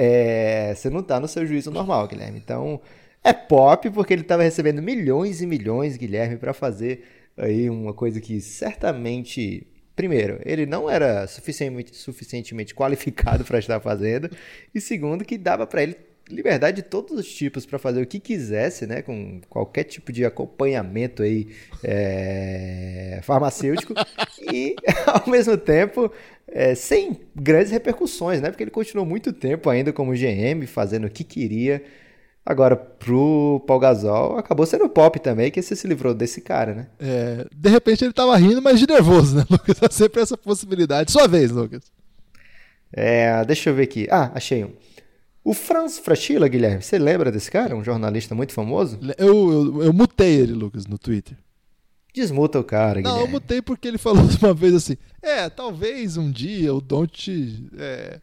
[0.00, 2.38] é, você não está no seu juízo normal, Guilherme.
[2.38, 2.80] Então,
[3.24, 7.04] é pop porque ele estava recebendo milhões e milhões, Guilherme, para fazer
[7.36, 14.30] aí uma coisa que certamente primeiro, ele não era suficientemente, suficientemente qualificado para estar fazendo,
[14.72, 15.96] e segundo, que dava para ele
[16.30, 20.24] liberdade de todos os tipos para fazer o que quisesse, né, com qualquer tipo de
[20.24, 21.48] acompanhamento aí
[21.82, 23.94] é, farmacêutico.
[24.50, 26.10] E ao mesmo tempo
[26.48, 31.10] é, sem grandes repercussões, né, porque ele continuou muito tempo ainda como GM fazendo o
[31.10, 31.82] que queria.
[32.44, 36.86] Agora, pro Paul Gasol, acabou sendo pop também, que você se livrou desse cara, né?
[36.98, 39.76] É, de repente ele tava rindo, mas de nervoso, né, Lucas?
[39.82, 41.12] É sempre essa possibilidade.
[41.12, 41.82] Sua vez, Lucas.
[42.90, 44.08] É, deixa eu ver aqui.
[44.10, 44.72] Ah, achei um.
[45.44, 47.76] O Franz Fraschilla, Guilherme, você lembra desse cara?
[47.76, 48.98] Um jornalista muito famoso?
[49.18, 51.36] Eu, eu, eu mutei ele, Lucas, no Twitter.
[52.18, 53.20] Desmuta o cara, Não, Guilherme.
[53.20, 58.20] eu mutei porque ele falou uma vez assim: é, talvez um dia o Don't é,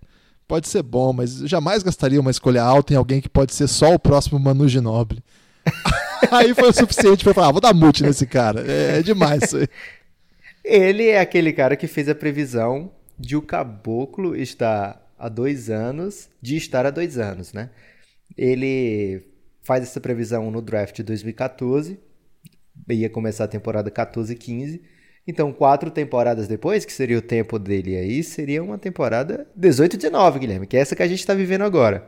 [0.47, 3.93] pode ser bom, mas jamais gastaria uma escolha alta em alguém que pode ser só
[3.93, 5.23] o próximo Manu Ginobili.
[6.31, 8.63] aí foi o suficiente para falar: ah, vou dar mute nesse cara.
[8.69, 9.67] É, é demais isso aí.
[10.63, 16.27] Ele é aquele cara que fez a previsão de o caboclo estar há dois anos
[16.41, 17.69] de estar há dois anos, né?
[18.35, 19.21] Ele
[19.61, 21.99] faz essa previsão no draft de 2014,
[22.89, 24.81] ia começar a temporada 14 e 15.
[25.27, 29.97] Então, quatro temporadas depois, que seria o tempo dele aí, seria uma temporada 18 e
[29.97, 32.07] 19, Guilherme, que é essa que a gente está vivendo agora.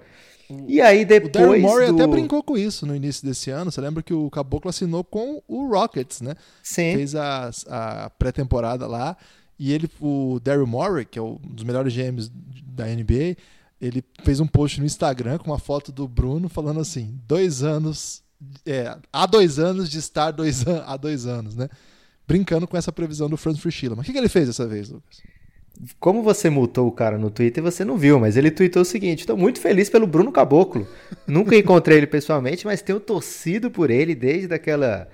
[0.68, 1.30] E aí depois.
[1.30, 1.96] O Daryl Morey do...
[1.96, 3.72] até brincou com isso no início desse ano.
[3.72, 6.36] Você lembra que o Caboclo assinou com o Rockets, né?
[6.64, 6.96] Sim.
[6.96, 9.18] Fez a, a pré-temporada lá.
[9.60, 12.32] E ele, o Daryl Morey, que é um dos melhores GMs
[12.64, 13.36] da NBA,
[13.82, 18.24] ele fez um post no Instagram com uma foto do Bruno falando assim: dois anos.
[18.66, 21.70] É, há dois anos de estar dois an há dois anos, né?
[22.28, 23.96] Brincando com essa previsão do Franz Frischila.
[23.96, 25.22] Mas o que, que ele fez dessa vez, Lucas?
[26.00, 29.22] Como você multou o cara no Twitter, você não viu, mas ele tweetou o seguinte:
[29.22, 30.88] estou muito feliz pelo Bruno Caboclo.
[31.26, 35.08] Nunca encontrei ele pessoalmente, mas tenho torcido por ele desde aquela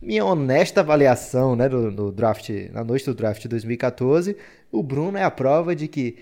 [0.00, 4.36] minha honesta avaliação né, do, do draft, na noite do draft de 2014.
[4.70, 6.16] O Bruno é a prova de que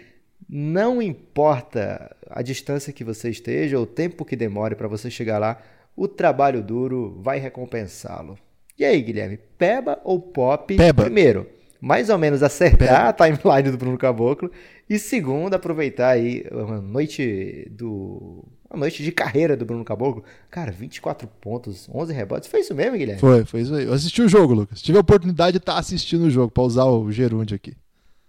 [0.49, 5.39] não importa a distância que você esteja, ou o tempo que demore para você chegar
[5.39, 5.61] lá,
[5.97, 8.39] o trabalho duro vai recompensá-lo.
[8.79, 10.75] E aí, Guilherme, Peba ou Pop?
[10.77, 11.05] Peba.
[11.05, 11.47] Primeiro,
[11.81, 14.51] mais ou menos acertar a timeline do Bruno Caboclo.
[14.89, 18.45] E segundo, aproveitar aí uma noite do.
[18.71, 20.25] Uma noite de carreira do Bruno Caboclo.
[20.51, 22.49] Cara, 24 pontos, 11 rebotes.
[22.49, 23.21] Foi isso mesmo, Guilherme?
[23.21, 23.85] Foi, foi isso aí.
[23.85, 24.81] Eu assisti o jogo, Lucas.
[24.81, 27.75] Tive a oportunidade de estar assistindo o jogo, para usar o gerúndio aqui.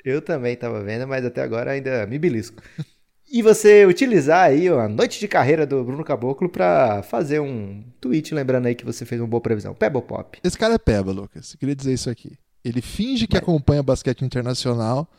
[0.04, 2.62] Eu também estava vendo, mas até agora ainda me belisco.
[3.34, 8.32] E você utilizar aí a noite de carreira do Bruno Caboclo para fazer um tweet
[8.32, 9.74] lembrando aí que você fez uma boa previsão.
[9.74, 10.38] Peba ou pop?
[10.44, 11.54] Esse cara é peba, Lucas.
[11.54, 12.38] Eu queria dizer isso aqui.
[12.64, 15.10] Ele finge que acompanha basquete internacional,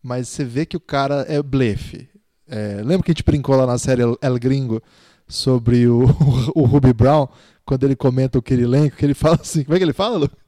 [0.00, 2.08] mas você vê que o cara é blefe.
[2.48, 4.80] É, lembra que a gente brincou lá na série El Gringo
[5.26, 7.26] sobre o, o, o Ruby Brown,
[7.66, 10.38] quando ele comenta o Kirilenko, que ele fala assim, como é que ele fala, Lucas?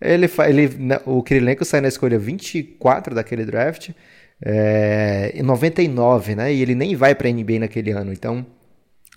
[0.00, 0.70] Ele, ele,
[1.04, 3.90] o Kirilenko sai na escolha 24 daquele draft,
[4.44, 6.52] é, em 99, né?
[6.52, 8.12] E ele nem vai para a NBA naquele ano.
[8.12, 8.44] Então,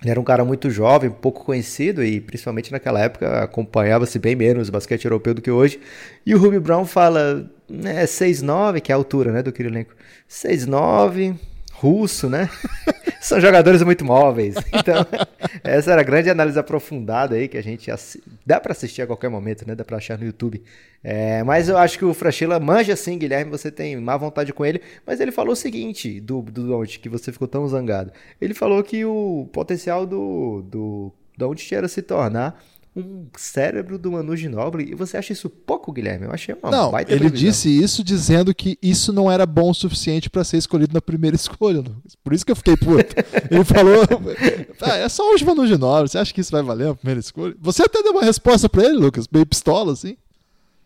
[0.01, 4.69] ele era um cara muito jovem, pouco conhecido e principalmente naquela época acompanhava-se bem menos
[4.69, 5.79] o basquete europeu do que hoje.
[6.25, 9.93] E o Ruby Brown fala, né, 6'9", que é a altura, né, do Kirilenko.
[10.29, 11.35] 6'9",
[11.79, 12.49] russo, né?
[13.21, 14.55] São jogadores muito móveis.
[14.73, 15.05] Então,
[15.63, 17.91] essa era a grande análise aprofundada aí que a gente
[18.45, 19.75] dá para assistir a qualquer momento, né?
[19.75, 20.63] Dá para achar no YouTube.
[21.03, 24.65] É, mas eu acho que o Frachila manja sim, Guilherme, você tem má vontade com
[24.65, 28.11] ele, mas ele falou o seguinte, do do que você ficou tão zangado.
[28.41, 32.59] Ele falou que o potencial do do Doncic era se tornar
[32.97, 34.91] um cérebro do Manu Ginóbili.
[34.91, 36.25] E você acha isso pouco, Guilherme?
[36.25, 37.47] Eu achei uma não, baita ele previsão.
[37.47, 41.35] disse isso dizendo que isso não era bom o suficiente para ser escolhido na primeira
[41.37, 41.83] escolha.
[42.23, 43.15] Por isso que eu fiquei puto.
[43.51, 44.03] ele falou,
[44.81, 47.55] ah, é só hoje Manu Ginóbili, você acha que isso vai valer a primeira escolha?
[47.59, 50.17] Você até deu uma resposta para ele, Lucas, meio pistola, assim.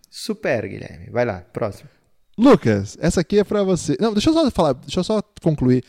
[0.10, 1.10] Super, Guilherme.
[1.10, 1.90] Vai lá, próximo.
[2.38, 3.96] Lucas, essa aqui é para você.
[4.00, 5.84] Não, deixa eu só falar, deixa eu só concluir.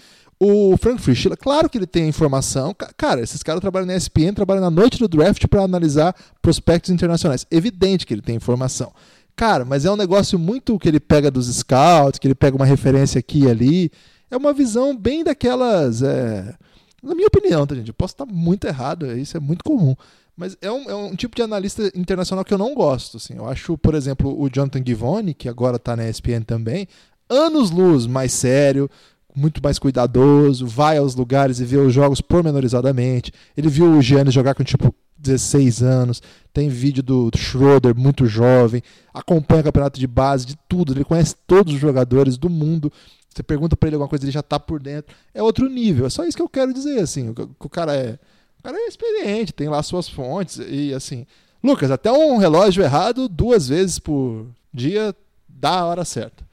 [0.44, 2.74] O Frank Frischila, claro que ele tem informação.
[2.96, 7.46] Cara, esses caras trabalham na ESPN, trabalham na noite do draft para analisar prospectos internacionais.
[7.48, 8.92] Evidente que ele tem informação.
[9.36, 12.66] Cara, mas é um negócio muito que ele pega dos scouts, que ele pega uma
[12.66, 13.92] referência aqui e ali.
[14.28, 16.02] É uma visão bem daquelas.
[16.02, 16.52] É...
[17.00, 17.90] Na minha opinião, tá, gente?
[17.90, 19.94] Eu posso estar muito errado, isso é muito comum.
[20.36, 23.18] Mas é um, é um tipo de analista internacional que eu não gosto.
[23.18, 23.34] Assim.
[23.36, 26.88] Eu acho, por exemplo, o Jonathan Givoni, que agora está na ESPN também,
[27.30, 28.90] anos luz mais sério,
[29.34, 33.32] muito mais cuidadoso, vai aos lugares e vê os jogos pormenorizadamente.
[33.56, 36.20] Ele viu o Giannis jogar com tipo 16 anos,
[36.52, 38.82] tem vídeo do, Schroeder muito jovem,
[39.14, 42.92] acompanha o campeonato de base, de tudo, ele conhece todos os jogadores do mundo.
[43.28, 45.14] Você pergunta para ele alguma coisa, ele já está por dentro.
[45.32, 48.18] É outro nível, é só isso que eu quero dizer, assim, o, o cara é,
[48.58, 51.26] o cara é experiente, tem lá suas fontes e assim,
[51.62, 55.14] Lucas, até um relógio errado duas vezes por dia
[55.48, 56.44] dá a hora certa.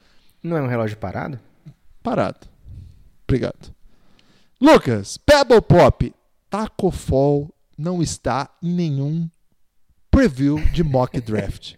[0.42, 1.38] Não é um relógio parado?
[2.02, 2.49] Parado.
[3.30, 3.72] Obrigado.
[4.60, 6.12] Lucas, Pebble Pop,
[6.50, 9.30] Taco Fall não está em nenhum
[10.10, 11.74] preview de mock draft.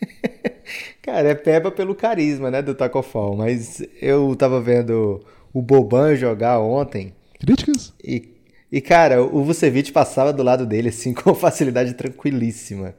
[1.02, 6.16] Cara, é Peba pelo carisma, né, do Taco Fall, mas eu tava vendo o Boban
[6.16, 7.12] jogar ontem.
[7.38, 7.92] Críticas?
[8.02, 8.34] E,
[8.72, 12.94] e cara, o Vucevic passava do lado dele, assim, com facilidade tranquilíssima.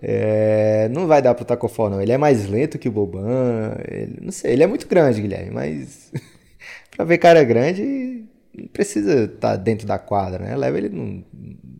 [0.00, 2.00] É, não vai dar pro Taco Fall, não.
[2.00, 3.74] Ele é mais lento que o Boban.
[3.88, 6.12] Ele, não sei, ele é muito grande, Guilherme, mas
[7.00, 10.54] Pra ver cara grande, não precisa estar tá dentro da quadra, né?
[10.54, 10.90] Leva ele.
[10.90, 11.24] Não,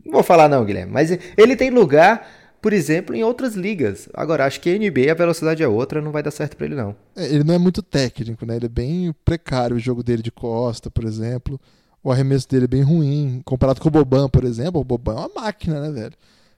[0.03, 0.91] não vou falar, não, Guilherme.
[0.91, 2.27] Mas ele tem lugar,
[2.59, 4.09] por exemplo, em outras ligas.
[4.15, 6.75] Agora, acho que a NBA a velocidade é outra, não vai dar certo para ele,
[6.75, 6.97] não.
[7.15, 8.57] É, ele não é muito técnico, né?
[8.57, 11.61] Ele é bem precário o jogo dele de costa, por exemplo.
[12.03, 13.43] O arremesso dele é bem ruim.
[13.45, 14.81] Comparado com o Boban, por exemplo.
[14.81, 16.15] O Boban é uma máquina, né, velho?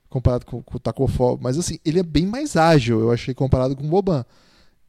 [0.09, 1.37] Comparado com, com o Tacofol.
[1.43, 4.25] Mas assim, ele é bem mais ágil, eu achei, comparado com o Boban.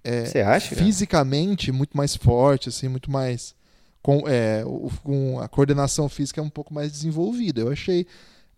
[0.04, 0.76] É, Você acha?
[0.76, 3.56] Fisicamente, muito mais forte, assim, muito mais.
[4.04, 4.64] Com, é,
[5.04, 7.62] com a coordenação física é um pouco mais desenvolvida.
[7.62, 8.06] Eu achei.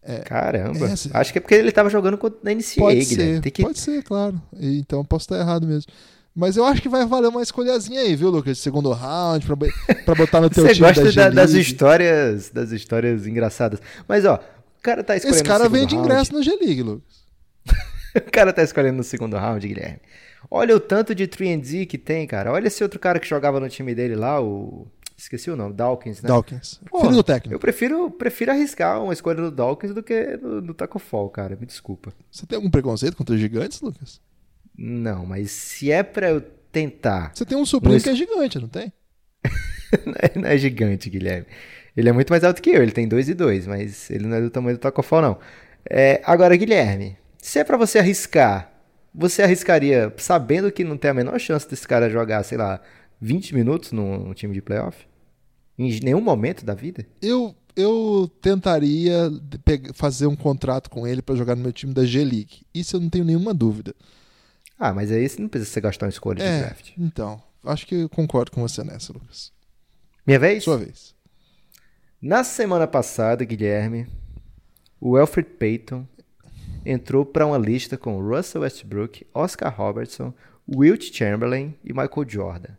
[0.03, 0.87] É, Caramba.
[0.87, 3.63] É, Acho que é porque ele estava jogando na NCAA, pode ser, que...
[3.63, 4.41] Pode ser, claro.
[4.59, 5.91] então posso estar errado mesmo.
[6.35, 8.59] Mas eu acho que vai valer uma escolhazinha aí, viu, Lucas?
[8.59, 9.55] Segundo round, pra,
[10.03, 13.79] pra botar no teu Você time gosta da da, das histórias das histórias engraçadas.
[14.05, 17.23] Mas, ó, o cara tá escolhendo Esse cara vende ingresso na G-League, Lucas.
[18.17, 20.01] o cara tá escolhendo no segundo round, Guilherme.
[20.51, 22.51] Olha o tanto de 3D que tem, cara.
[22.51, 24.85] Olha esse outro cara que jogava no time dele lá, o...
[25.25, 26.27] Esqueci o nome, Dawkins, né?
[26.27, 26.79] Dawkins.
[26.87, 27.55] Pô, Filho do técnico.
[27.55, 31.57] Eu prefiro, prefiro arriscar uma escolha do Dawkins do que no, no Taco Fall, cara.
[31.59, 32.13] Me desculpa.
[32.29, 34.21] Você tem algum preconceito contra os gigantes, Lucas?
[34.77, 37.31] Não, mas se é pra eu tentar.
[37.33, 38.93] Você tem um sobrinho que é gigante, não tem?
[40.05, 41.47] não, é, não, é, gigante, Guilherme.
[41.97, 44.37] Ele é muito mais alto que eu, ele tem 2 e 2, mas ele não
[44.37, 45.39] é do tamanho do Tacofal, não.
[45.89, 48.71] É, agora, Guilherme, se é para você arriscar,
[49.11, 52.79] você arriscaria sabendo que não tem a menor chance desse cara jogar, sei lá,
[53.19, 55.07] 20 minutos num, num time de playoff?
[55.77, 57.05] Em nenhum momento da vida?
[57.21, 59.31] Eu, eu tentaria
[59.93, 62.61] fazer um contrato com ele para jogar no meu time da G-League.
[62.73, 63.93] Isso eu não tenho nenhuma dúvida.
[64.79, 66.91] Ah, mas aí você não precisa você gastar uma escolha é, de draft.
[66.97, 69.51] Então, acho que eu concordo com você nessa, Lucas.
[70.25, 70.63] Minha vez?
[70.63, 71.13] Sua vez.
[72.21, 74.07] Na semana passada, Guilherme,
[74.99, 76.07] o Alfred Payton
[76.85, 80.33] entrou para uma lista com Russell Westbrook, Oscar Robertson,
[80.67, 82.73] Wilt Chamberlain e Michael Jordan.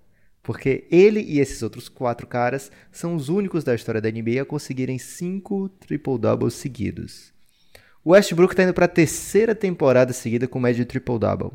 [0.47, 4.47] Porque ele e esses outros quatro caras são os únicos da história da NBA a
[4.47, 7.35] conseguirem cinco triple-doubles seguidos.
[8.05, 11.51] O Westbrook está indo para a terceira temporada seguida com média de triple-double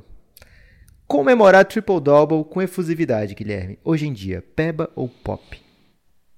[1.12, 3.78] comemorar triple-double com efusividade, Guilherme?
[3.84, 5.62] Hoje em dia, peba ou pop?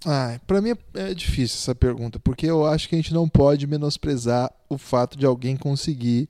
[0.04, 3.68] Ah, para mim é difícil essa pergunta, porque eu acho que a gente não pode
[3.68, 6.28] menosprezar o fato de alguém conseguir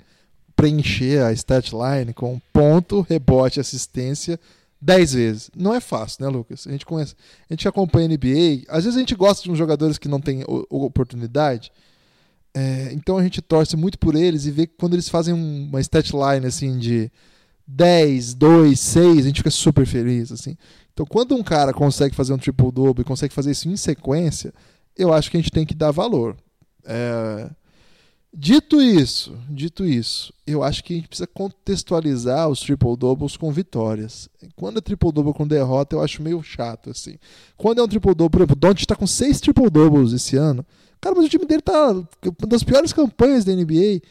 [0.57, 4.38] preencher a stat line com ponto, rebote, assistência
[4.84, 5.51] 10 vezes.
[5.55, 6.67] Não é fácil, né, Lucas?
[6.67, 7.15] A gente conhece,
[7.49, 10.19] a gente acompanha a NBA, às vezes a gente gosta de uns jogadores que não
[10.19, 11.71] têm oportunidade,
[12.53, 15.79] é, então a gente torce muito por eles e vê que quando eles fazem uma
[15.79, 17.09] stat line assim de
[17.65, 20.57] 10, 2, 6, a gente fica super feliz, assim.
[20.93, 24.53] Então, quando um cara consegue fazer um triple-double e consegue fazer isso em sequência,
[24.97, 26.36] eu acho que a gente tem que dar valor.
[26.86, 27.49] É...
[28.36, 34.27] Dito isso, dito isso, eu acho que a gente precisa contextualizar os triple-doubles com vitórias.
[34.55, 37.19] Quando é triple-double com derrota, eu acho meio chato, assim.
[37.55, 40.65] Quando é um triple-double, por exemplo, o Don't está com seis triple-doubles esse ano.
[40.99, 42.07] Cara, mas o time dele tá uma
[42.47, 44.01] das piores campanhas da NBA.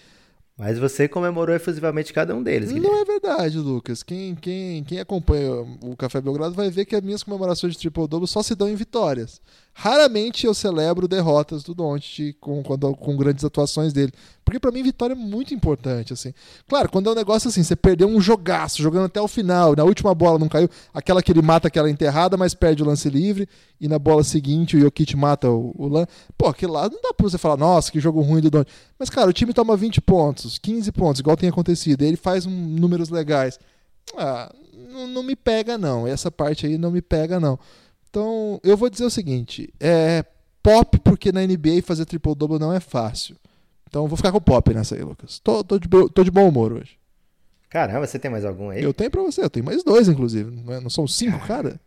[0.56, 2.70] Mas você comemorou efusivamente cada um deles.
[2.70, 2.94] Guilherme.
[2.94, 4.04] Não é verdade, Lucas.
[4.04, 5.50] Quem, quem, quem acompanha
[5.82, 8.76] o Café Belgrado vai ver que as minhas comemorações de triple-double só se dão em
[8.76, 9.40] vitórias.
[9.74, 14.12] Raramente eu celebro derrotas do Doncic com, com, com grandes atuações dele.
[14.44, 16.34] Porque para mim vitória é muito importante, assim.
[16.68, 19.84] Claro, quando é um negócio assim, você perdeu um jogaço, jogando até o final, na
[19.84, 23.48] última bola não caiu, aquela que ele mata aquela enterrada, mas perde o lance livre,
[23.80, 26.08] e na bola seguinte o Jokic mata o, o lance.
[26.36, 28.70] Pô, aquele lá não dá pra você falar, nossa, que jogo ruim do Doncic.
[28.98, 32.44] Mas, cara, o time toma 20 pontos, 15 pontos, igual tem acontecido, e ele faz
[32.44, 33.58] um, números legais.
[34.16, 34.52] Ah,
[34.90, 37.58] não, não me pega não, essa parte aí não me pega não.
[38.12, 40.22] Então, eu vou dizer o seguinte: é
[40.62, 43.36] pop, porque na NBA fazer triple-double não é fácil.
[43.88, 45.38] Então, vou ficar com pop nessa aí, Lucas.
[45.38, 46.98] Tô, tô, de, tô de bom humor hoje.
[47.70, 48.82] Caramba, você tem mais algum aí?
[48.82, 50.50] Eu tenho pra você, eu tenho mais dois, inclusive.
[50.50, 51.80] Não, é, não são cinco, cara?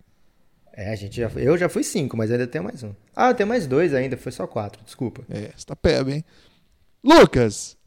[0.74, 2.92] É, a gente já, eu já fui cinco, mas ainda tenho mais um.
[3.16, 5.24] Ah, tem mais dois ainda, foi só quatro, desculpa.
[5.30, 6.26] É, você tá pé, hein?
[7.04, 7.78] Lucas!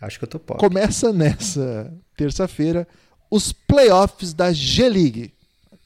[0.00, 0.60] Acho que eu tô pop.
[0.60, 2.86] Começa nessa terça-feira
[3.28, 5.34] os playoffs da G-League.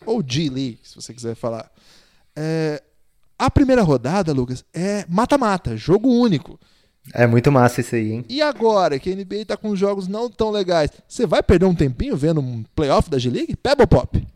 [0.07, 1.71] Ou G-League, se você quiser falar.
[2.37, 2.83] É,
[3.39, 6.59] a primeira rodada, Lucas, é mata-mata, jogo único.
[7.13, 8.25] É muito massa isso aí, hein?
[8.29, 11.75] E agora que a NBA tá com jogos não tão legais, você vai perder um
[11.75, 13.57] tempinho vendo um playoff da G-League?
[13.57, 14.27] Pebble Pop.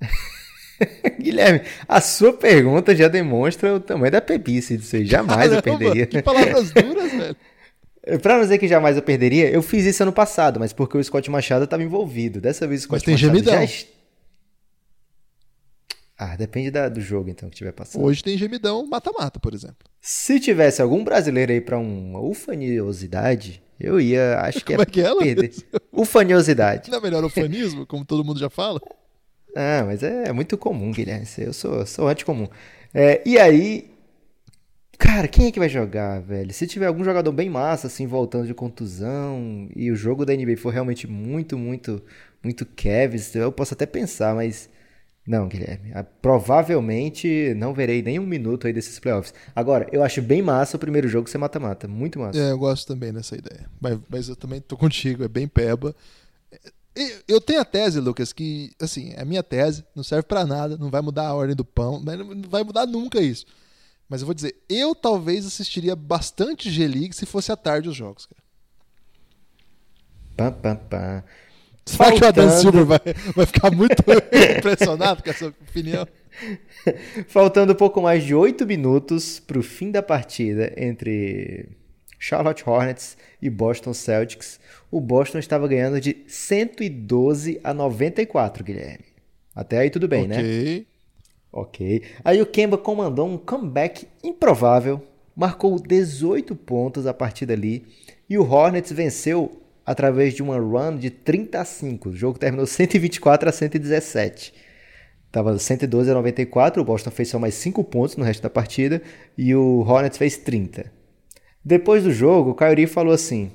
[1.20, 5.04] Guilherme, a sua pergunta já demonstra o tamanho da pebice disso aí.
[5.04, 6.06] Jamais Caramba, eu perderia.
[6.06, 7.36] Que palavras duras, velho.
[8.22, 11.04] Pra não dizer que jamais eu perderia, eu fiz isso ano passado, mas porque o
[11.04, 12.40] Scott Machado estava envolvido.
[12.40, 13.66] Dessa vez o Scott mas tem Machado gemidão.
[13.66, 13.84] já
[16.22, 18.04] ah, depende da, do jogo, então, que tiver passando.
[18.04, 19.88] Hoje tem gemidão mata-mata, por exemplo.
[20.02, 25.00] Se tivesse algum brasileiro aí pra uma ufaniosidade, eu ia, acho que Como é que
[25.00, 25.50] é, perder.
[25.90, 26.90] Ufaniosidade.
[26.90, 28.78] Não é melhor ufanismo, como todo mundo já fala?
[29.56, 31.26] Ah, mas é, é muito comum, Guilherme.
[31.38, 32.46] Eu sou, sou anticomum.
[32.94, 33.90] É, e aí,
[34.96, 36.52] cara, quem é que vai jogar, velho?
[36.52, 40.56] Se tiver algum jogador bem massa, assim, voltando de contusão, e o jogo da NBA
[40.56, 42.00] for realmente muito, muito,
[42.40, 44.70] muito Kevs, eu posso até pensar, mas
[45.30, 45.92] não, Guilherme.
[45.94, 49.32] Ah, provavelmente não verei nenhum minuto aí desses playoffs.
[49.54, 51.86] Agora, eu acho bem massa o primeiro jogo ser mata-mata.
[51.86, 52.36] Muito massa.
[52.36, 53.70] É, eu gosto também dessa ideia.
[53.80, 55.94] Mas, mas eu também tô contigo, é bem peba.
[57.28, 60.76] Eu tenho a tese, Lucas, que, assim, é a minha tese, não serve para nada,
[60.76, 63.46] não vai mudar a ordem do pão, não vai mudar nunca isso.
[64.08, 68.26] Mas eu vou dizer, eu talvez assistiria bastante G-League se fosse à tarde os jogos,
[68.26, 68.42] cara.
[70.36, 71.24] Pá, pá, pá.
[71.84, 73.00] Será que o Adam Silver vai,
[73.34, 74.02] vai ficar muito
[74.58, 76.06] impressionado com essa opinião?
[77.26, 81.68] Faltando pouco mais de 8 minutos para o fim da partida entre
[82.18, 84.60] Charlotte Hornets e Boston Celtics,
[84.90, 89.04] o Boston estava ganhando de 112 a 94, Guilherme.
[89.54, 90.78] Até aí tudo bem, okay.
[90.78, 90.84] né?
[91.52, 92.02] Ok.
[92.24, 95.04] Aí o Kemba comandou um comeback improvável,
[95.34, 97.84] marcou 18 pontos a partir dali
[98.28, 102.08] e o Hornets venceu através de uma run de 30 a 5.
[102.08, 104.54] O jogo terminou 124 a 117.
[105.32, 109.00] Tava 112 a 94, o Boston fez só mais 5 pontos no resto da partida
[109.38, 110.92] e o Hornets fez 30.
[111.64, 113.50] Depois do jogo, o Kyrie falou assim: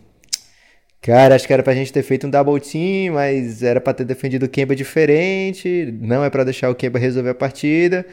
[1.02, 4.06] Cara, acho que era pra gente ter feito um double team, mas era pra ter
[4.06, 5.94] defendido o Kemba diferente.
[6.02, 8.06] Não é pra deixar o Kemba resolver a partida.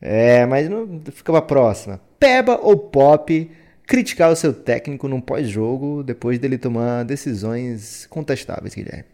[0.00, 2.00] É, mas não fica pra próxima.
[2.18, 3.50] Peba ou Pop
[3.86, 9.04] criticar o seu técnico num pós-jogo depois dele tomar decisões contestáveis, Guilherme?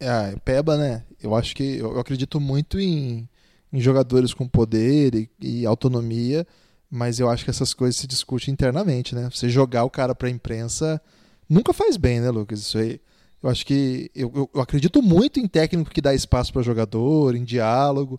[0.00, 1.02] É, Peba, né?
[1.22, 3.28] Eu acho que eu acredito muito em,
[3.72, 6.46] em jogadores com poder e, e, autonomia,
[6.90, 9.28] mas eu acho que essas coisas se discutem internamente, né?
[9.32, 11.00] Você jogar o cara pra imprensa
[11.48, 12.60] nunca faz bem, né, Lucas?
[12.60, 13.00] Isso aí.
[13.42, 17.34] Eu acho que eu, eu, eu acredito muito em técnico que dá espaço para jogador,
[17.34, 18.18] em diálogo.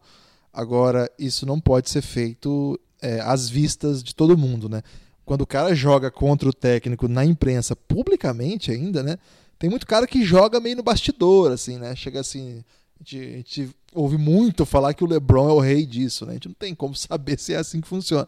[0.53, 4.81] Agora, isso não pode ser feito é, às vistas de todo mundo, né?
[5.25, 9.17] Quando o cara joga contra o técnico na imprensa, publicamente ainda, né?
[9.57, 11.95] Tem muito cara que joga meio no bastidor, assim, né?
[11.95, 12.63] Chega assim.
[12.99, 16.31] A gente, a gente ouve muito falar que o LeBron é o rei disso, né?
[16.31, 18.27] A gente não tem como saber se é assim que funciona.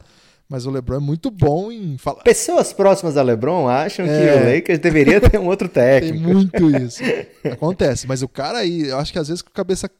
[0.49, 2.23] Mas o LeBron é muito bom em falar.
[2.23, 6.23] Pessoas próximas a LeBron acham é, que o Lakers deveria ter um outro técnico.
[6.23, 7.03] Tem muito isso.
[7.51, 8.07] Acontece.
[8.07, 9.91] Mas o cara aí, eu acho que às vezes com cabeça,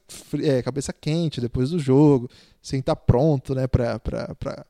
[0.42, 2.30] é, cabeça quente depois do jogo,
[2.62, 4.66] sem estar tá pronto, né, pra, pra, pra...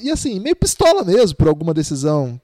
[0.00, 2.40] E assim, meio pistola mesmo por alguma decisão,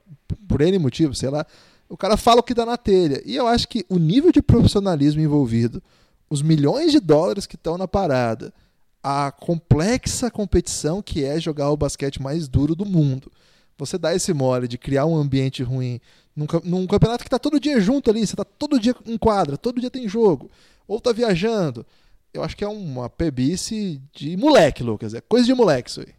[0.47, 1.45] por N motivo, sei lá.
[1.89, 3.21] O cara fala o que dá na telha.
[3.25, 5.81] E eu acho que o nível de profissionalismo envolvido,
[6.29, 8.53] os milhões de dólares que estão na parada,
[9.01, 13.31] a complexa competição que é jogar o basquete mais duro do mundo.
[13.77, 16.01] Você dá esse mole de criar um ambiente ruim
[16.35, 19.57] num, num campeonato que está todo dia junto ali, você está todo dia em quadra,
[19.57, 20.51] todo dia tem jogo,
[20.87, 21.85] ou está viajando.
[22.33, 25.13] Eu acho que é uma pebice de moleque, Lucas.
[25.13, 26.13] É coisa de moleque isso aí.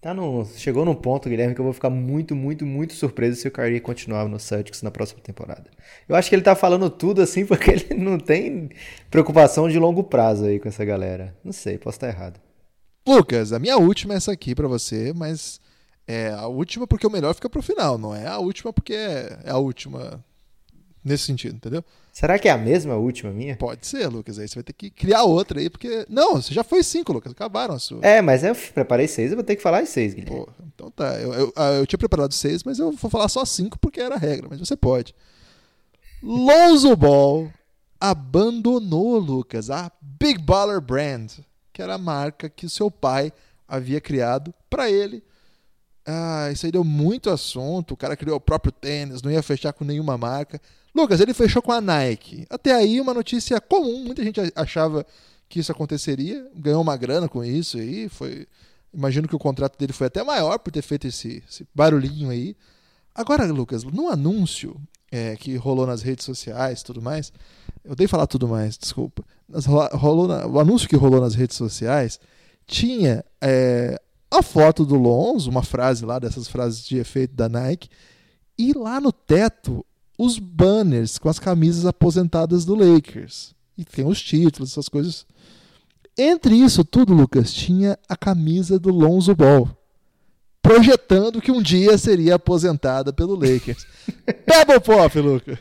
[0.00, 3.46] Tá no, chegou num ponto, Guilherme, que eu vou ficar muito, muito, muito surpreso se
[3.46, 5.70] o Kyrie continuar no Celtics na próxima temporada.
[6.08, 8.70] Eu acho que ele tá falando tudo assim porque ele não tem
[9.10, 11.36] preocupação de longo prazo aí com essa galera.
[11.44, 12.40] Não sei, posso estar errado.
[13.06, 15.60] Lucas, a minha última é essa aqui para você, mas
[16.06, 19.38] é a última porque o melhor fica pro final, não é a última porque é,
[19.44, 20.24] é a última
[21.04, 21.84] nesse sentido, entendeu?
[22.12, 23.56] Será que é a mesma última minha?
[23.56, 24.38] Pode ser, Lucas.
[24.38, 26.04] Aí você vai ter que criar outra aí, porque.
[26.08, 27.32] Não, você já foi cinco, Lucas.
[27.32, 28.00] Acabaram a sua.
[28.02, 30.44] É, mas eu preparei seis, eu vou ter que falar as seis, Guilherme.
[30.44, 31.14] Pô, então tá.
[31.20, 34.16] Eu, eu, ah, eu, tinha preparado seis, mas eu vou falar só cinco porque era
[34.16, 35.14] a regra, mas você pode.
[36.22, 37.50] Lonzo Ball
[37.98, 41.32] abandonou, Lucas, a Big Baller Brand,
[41.72, 43.32] que era a marca que o seu pai
[43.68, 45.22] havia criado para ele.
[46.04, 47.94] Ah, isso aí deu muito assunto.
[47.94, 50.60] O cara criou o próprio tênis, não ia fechar com nenhuma marca.
[50.94, 52.46] Lucas, ele fechou com a Nike.
[52.50, 55.06] Até aí, uma notícia comum, muita gente achava
[55.48, 58.46] que isso aconteceria, ganhou uma grana com isso aí, foi.
[58.92, 62.56] Imagino que o contrato dele foi até maior por ter feito esse, esse barulhinho aí.
[63.14, 64.80] Agora, Lucas, no anúncio
[65.12, 67.32] é, que rolou nas redes sociais tudo mais,
[67.84, 69.24] eu dei falar tudo mais, desculpa.
[69.92, 72.18] rolou na, o anúncio que rolou nas redes sociais
[72.66, 77.88] tinha é, a foto do Lonzo, uma frase lá dessas frases de efeito da Nike,
[78.56, 79.84] e lá no teto
[80.20, 83.54] os banners com as camisas aposentadas do Lakers.
[83.76, 85.26] E tem os títulos, essas coisas.
[86.16, 89.66] Entre isso tudo, Lucas, tinha a camisa do Lonzo Ball.
[90.60, 93.86] Projetando que um dia seria aposentada pelo Lakers.
[94.44, 95.58] Pebble Pop, Lucas.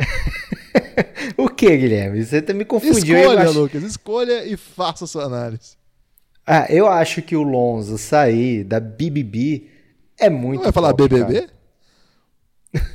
[1.36, 2.24] o que, Guilherme?
[2.24, 3.14] Você tá me confundindo.
[3.14, 3.60] Escolha, acho...
[3.60, 5.76] Lucas, escolha e faça a sua análise.
[6.46, 9.68] Ah, eu acho que o Lonzo sair da BBB
[10.18, 10.60] é muito.
[10.60, 11.42] Não vai falar BBB?
[11.42, 11.55] Cara.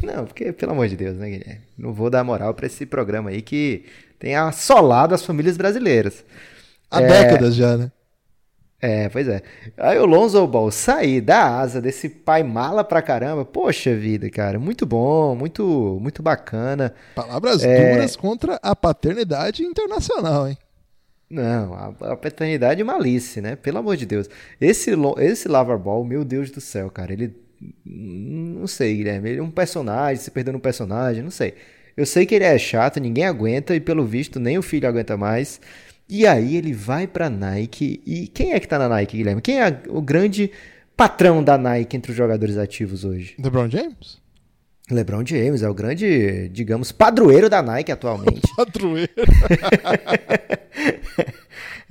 [0.04, 1.62] Não, porque, pelo amor de Deus, né, Guilherme?
[1.78, 3.86] Não vou dar moral para esse programa aí que
[4.20, 6.24] tem assolado as famílias brasileiras.
[6.90, 7.08] Há é...
[7.08, 7.92] décadas já, né?
[8.82, 9.44] É, pois é.
[9.78, 14.58] Aí o Lonzo Ball sair da asa desse pai mala pra caramba, poxa vida, cara,
[14.58, 16.92] muito bom, muito muito bacana.
[17.14, 17.94] Palavras é...
[17.94, 20.58] duras contra a paternidade internacional, hein?
[21.30, 23.56] Não, a, a paternidade malice, né?
[23.56, 24.28] Pelo amor de Deus.
[24.60, 27.34] Esse, esse Lava Ball, meu Deus do céu, cara, ele
[27.86, 29.30] não sei, Guilherme.
[29.30, 31.53] Ele é um personagem, se perdendo um personagem, não sei.
[31.95, 35.18] Eu sei que ele é chato, ninguém aguenta, e pelo visto nem o filho aguenta
[35.18, 35.59] mais.
[36.07, 38.01] E aí ele vai pra Nike.
[38.05, 39.41] E quem é que tá na Nike, Guilherme?
[39.41, 40.51] Quem é o grande
[40.95, 43.36] patrão da Nike entre os jogadores ativos hoje?
[43.39, 44.22] LeBron James?
[44.89, 48.41] LeBron James é o grande, digamos, padroeiro da Nike atualmente.
[48.55, 49.12] padroeiro.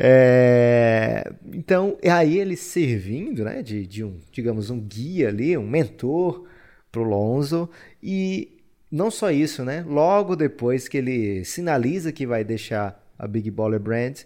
[0.02, 6.46] é, então, aí ele servindo, né, de, de um, digamos, um guia ali, um mentor
[6.90, 7.68] pro Lonzo
[8.02, 9.84] e não só isso, né?
[9.86, 14.20] Logo depois que ele sinaliza que vai deixar a Big Baller Brand,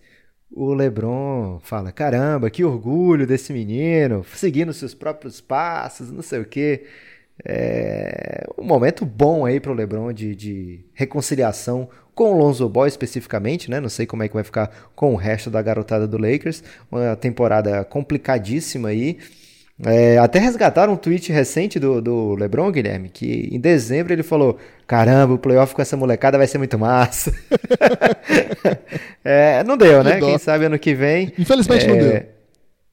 [0.51, 6.45] o LeBron fala: "Caramba, que orgulho desse menino, seguindo seus próprios passos, não sei o
[6.45, 6.87] quê".
[7.45, 12.87] É um momento bom aí para o LeBron de, de, reconciliação com o Lonzo Ball
[12.87, 13.81] especificamente, né?
[13.81, 16.63] Não sei como é que vai ficar com o resto da garotada do Lakers.
[16.91, 19.19] Uma temporada complicadíssima aí.
[19.85, 24.57] É, até resgataram um tweet recente do, do LeBron, Guilherme, que em dezembro ele falou:
[24.87, 27.35] Caramba, o playoff com essa molecada vai ser muito massa.
[29.25, 30.21] é, não deu, né?
[30.21, 31.33] Quem sabe ano que vem.
[31.37, 32.34] Infelizmente é, não deu.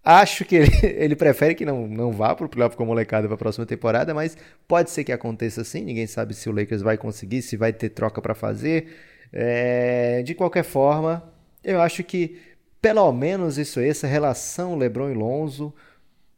[0.04, 3.28] Acho que ele, ele prefere que não, não vá para o playoff com a molecada
[3.28, 4.38] para a próxima temporada, mas
[4.68, 5.84] pode ser que aconteça assim.
[5.84, 8.88] Ninguém sabe se o Lakers vai conseguir, se vai ter troca para fazer.
[9.32, 11.24] É, de qualquer forma,
[11.64, 12.40] eu acho que
[12.82, 15.74] pelo menos isso essa relação LeBron e Lonzo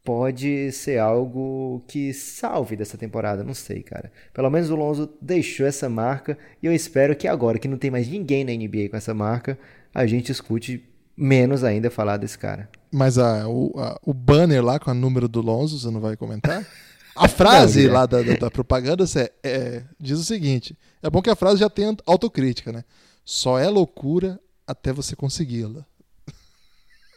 [0.04, 4.12] pode ser algo que salve dessa temporada, não sei, cara.
[4.34, 7.90] Pelo menos o Lonzo deixou essa marca e eu espero que agora que não tem
[7.90, 9.58] mais ninguém na NBA com essa marca,
[9.94, 10.84] a gente escute
[11.16, 12.68] menos ainda falar desse cara.
[12.92, 16.16] Mas a, o, a, o banner lá com o número do Lonzo, você não vai
[16.16, 16.66] comentar?
[17.14, 21.22] A frase não, lá da, da, da propaganda é, é, diz o seguinte: é bom
[21.22, 22.84] que a frase já tenha autocrítica, né?
[23.24, 25.84] Só é loucura até você consegui-la.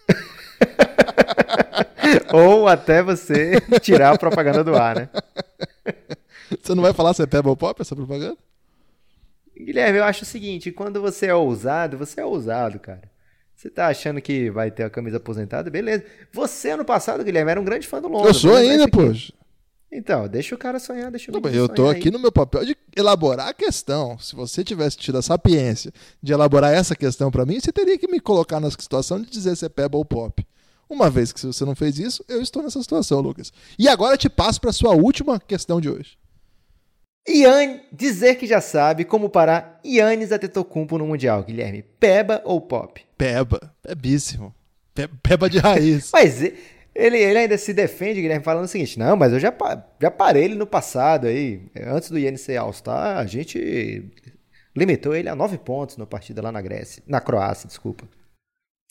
[2.34, 5.10] Ou até você tirar a propaganda do ar, né?
[6.62, 8.38] Você não vai falar se é Pebble Pop essa propaganda?
[9.56, 13.17] Guilherme, eu acho o seguinte: quando você é ousado, você é ousado, cara.
[13.58, 15.72] Você tá achando que vai ter a camisa aposentada?
[15.72, 16.06] Beleza.
[16.32, 18.28] Você, ano passado, Guilherme, era um grande fã do Londres.
[18.28, 19.34] Eu sou ainda, poxa.
[19.92, 22.12] Então, deixa o cara sonhar, deixa o Não, Eu tô aqui aí.
[22.12, 24.16] no meu papel de elaborar a questão.
[24.20, 25.92] Se você tivesse tido a sapiência
[26.22, 29.56] de elaborar essa questão para mim, você teria que me colocar na situação de dizer
[29.56, 30.46] se é Pebble ou Pop.
[30.88, 33.52] Uma vez que você não fez isso, eu estou nessa situação, Lucas.
[33.80, 36.16] E agora te passo para sua última questão de hoje.
[37.28, 41.84] Ian dizer que já sabe como parar Yannis Antetokounmpo no Mundial, Guilherme.
[42.00, 43.07] Peba ou Pop?
[43.18, 43.74] Peba.
[43.82, 44.54] Pebíssimo.
[45.22, 46.10] Peba de raiz.
[46.14, 49.54] mas ele, ele ainda se defende, Guilherme, falando o seguinte, não, mas eu já,
[50.02, 51.62] já parei ele no passado aí.
[51.86, 54.04] Antes do ser All-Star, a gente
[54.76, 57.04] limitou ele a nove pontos na partida lá na Grécia.
[57.08, 58.08] Na Croácia, desculpa.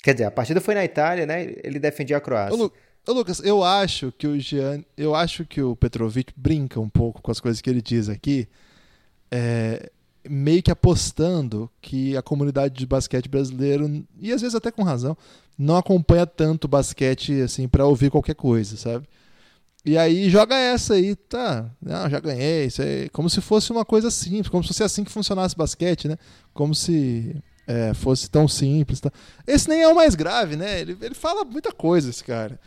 [0.03, 1.55] Quer dizer, a partida foi na Itália, né?
[1.65, 2.55] Ele defendia a Croácia.
[2.55, 2.73] Ô, Lu
[3.09, 7.23] Ô, Lucas, eu acho que o Jean, eu acho que o Petrovic brinca um pouco
[7.23, 8.49] com as coisas que ele diz aqui,
[9.31, 9.91] é,
[10.29, 15.17] meio que apostando que a comunidade de basquete brasileiro e às vezes até com razão
[15.59, 19.07] não acompanha tanto basquete assim para ouvir qualquer coisa, sabe?
[19.85, 21.71] E aí joga essa aí, tá?
[21.81, 25.05] Não, já ganhei, isso aí, como se fosse uma coisa simples, como se fosse assim
[25.05, 26.17] que funcionasse basquete, né?
[26.53, 29.01] Como se é, fosse tão simples.
[29.01, 29.13] Tá?
[29.47, 30.81] Esse nem é o mais grave, né?
[30.81, 32.59] Ele, ele fala muita coisa, esse cara.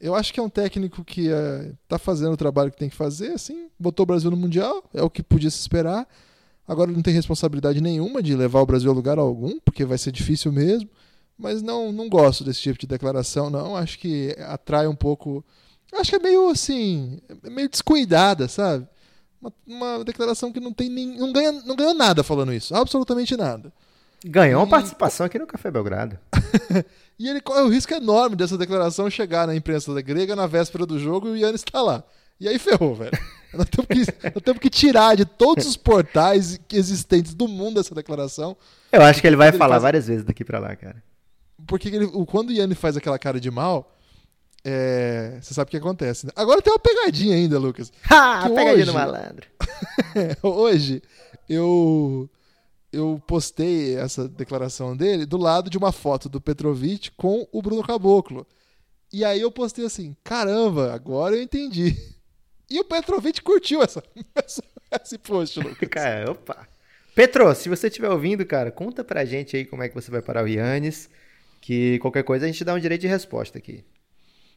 [0.00, 3.32] Eu acho que é um técnico que é, fazendo o trabalho que tem que fazer,
[3.32, 6.08] assim, botou o Brasil no Mundial, é o que podia se esperar.
[6.70, 10.12] Agora não tem responsabilidade nenhuma de levar o Brasil a lugar algum, porque vai ser
[10.12, 10.88] difícil mesmo.
[11.36, 13.74] Mas não, não gosto desse tipo de declaração, não.
[13.74, 15.44] Acho que atrai um pouco.
[15.92, 18.86] Acho que é meio assim, meio descuidada, sabe?
[19.42, 23.36] Uma, uma declaração que não tem nem, não ganha, não ganhou nada falando isso, absolutamente
[23.36, 23.72] nada.
[24.24, 26.16] Ganhou uma participação aqui no Café Belgrado.
[27.18, 30.86] e ele corre o risco enorme dessa declaração chegar na imprensa da grega na véspera
[30.86, 32.04] do jogo e o Yannis está lá.
[32.38, 33.18] E aí ferrou, velho.
[33.52, 37.94] Nós temos, que, nós temos que tirar de todos os portais existentes do mundo essa
[37.94, 38.56] declaração.
[38.92, 39.82] Eu acho que ele vai ele falar faz...
[39.82, 41.02] várias vezes daqui para lá, cara.
[41.66, 43.92] Porque ele, quando o Yannis faz aquela cara de mal,
[44.64, 46.26] é, você sabe o que acontece.
[46.26, 46.32] Né?
[46.36, 47.92] Agora tem uma pegadinha ainda, Lucas.
[48.08, 48.42] Ha!
[48.48, 49.46] Pegadinha hoje, do malandro.
[50.42, 51.02] hoje,
[51.48, 52.28] eu
[52.92, 57.82] eu postei essa declaração dele do lado de uma foto do Petrovic com o Bruno
[57.82, 58.46] Caboclo.
[59.12, 61.96] E aí eu postei assim: caramba, agora eu entendi.
[62.70, 64.02] E o Petrovic curtiu essa,
[64.34, 64.62] essa
[65.02, 65.86] esse post, Lucas.
[65.90, 66.68] Cara, opa.
[67.14, 70.22] Petro, se você estiver ouvindo, cara, conta pra gente aí como é que você vai
[70.22, 71.10] parar o Yannis,
[71.60, 73.84] que qualquer coisa a gente dá um direito de resposta aqui.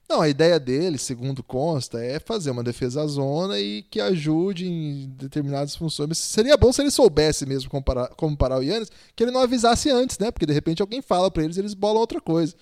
[0.07, 4.67] Não, a ideia dele, segundo consta, é fazer uma defesa à zona e que ajude
[4.67, 6.09] em determinadas funções.
[6.09, 9.31] Mas seria bom se ele soubesse mesmo como parar, como parar o Yannis, que ele
[9.31, 10.29] não avisasse antes, né?
[10.29, 12.53] Porque de repente alguém fala para eles e eles bolam outra coisa.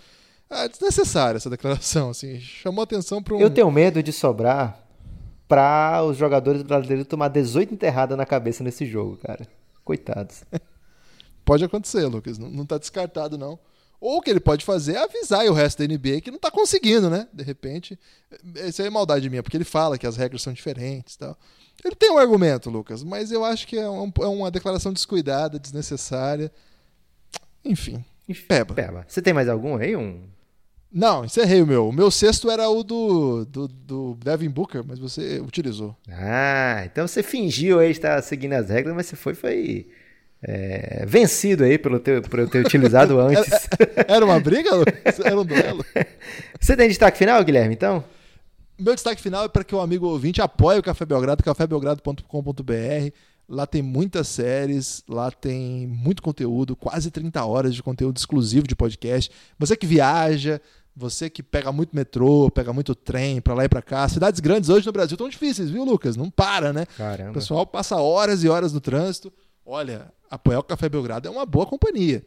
[0.50, 2.40] É desnecessária essa declaração, assim.
[2.40, 3.42] Chamou atenção para um.
[3.42, 4.81] Eu tenho medo de sobrar
[5.52, 9.46] para os jogadores brasileiros tomar 18 enterradas na cabeça nesse jogo, cara.
[9.84, 10.46] Coitados.
[11.44, 12.38] Pode acontecer, Lucas.
[12.38, 13.60] Não, não tá descartado, não.
[14.00, 16.50] Ou o que ele pode fazer é avisar o resto da NBA que não tá
[16.50, 17.28] conseguindo, né?
[17.34, 18.00] De repente.
[18.66, 21.38] Isso aí é maldade minha, porque ele fala que as regras são diferentes e tal.
[21.84, 25.60] Ele tem um argumento, Lucas, mas eu acho que é, um, é uma declaração descuidada,
[25.60, 26.50] desnecessária.
[27.64, 28.04] Enfim.
[28.48, 28.74] Peba.
[28.74, 29.06] Peba.
[29.08, 29.96] Você tem mais algum aí?
[29.98, 30.24] Um...
[30.92, 31.88] Não, encerrei o meu.
[31.88, 35.96] O meu sexto era o do, do, do Devin Booker, mas você utilizou.
[36.10, 39.88] Ah, então você fingiu aí estar seguindo as regras, mas você foi, foi
[40.44, 43.70] é, vencido aí pelo teu, por eu ter utilizado antes.
[44.08, 44.70] Era uma briga?
[45.24, 45.86] Era um duelo?
[46.60, 48.04] Você tem destaque final, Guilherme, então?
[48.78, 53.12] Meu destaque final é para que o amigo ouvinte apoie o Café Belgrado, cafébelgrado.com.br.
[53.48, 58.76] Lá tem muitas séries, lá tem muito conteúdo, quase 30 horas de conteúdo exclusivo de
[58.76, 59.30] podcast.
[59.60, 60.62] Você que viaja,
[60.96, 64.08] você que pega muito metrô, pega muito trem para lá e para cá.
[64.08, 66.16] Cidades grandes hoje no Brasil estão difíceis, viu, Lucas?
[66.16, 66.86] Não para, né?
[66.98, 67.32] Caramba.
[67.32, 69.32] O pessoal passa horas e horas no trânsito.
[69.66, 72.26] Olha, apoiar o Café Belgrado é uma boa companhia.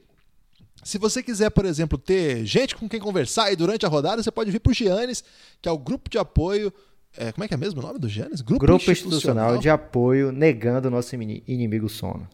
[0.82, 4.30] Se você quiser, por exemplo, ter gente com quem conversar aí durante a rodada, você
[4.30, 5.24] pode vir para o Giannis,
[5.60, 6.72] que é o grupo de apoio.
[7.16, 8.40] É, como é que é mesmo o nome do Giannis?
[8.40, 9.16] Grupo, grupo institucional.
[9.16, 12.28] institucional de apoio negando o nosso inimigo sono.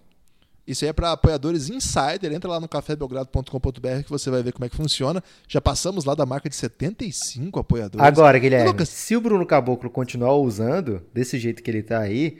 [0.70, 2.32] Isso aí é para apoiadores insider.
[2.32, 5.20] Entra lá no cafébelgrado.com.br que você vai ver como é que funciona.
[5.48, 8.06] Já passamos lá da marca de 75 apoiadores.
[8.06, 8.88] Agora, Guilherme, Lucas...
[8.88, 12.38] se o Bruno Caboclo continuar usando desse jeito que ele está aí,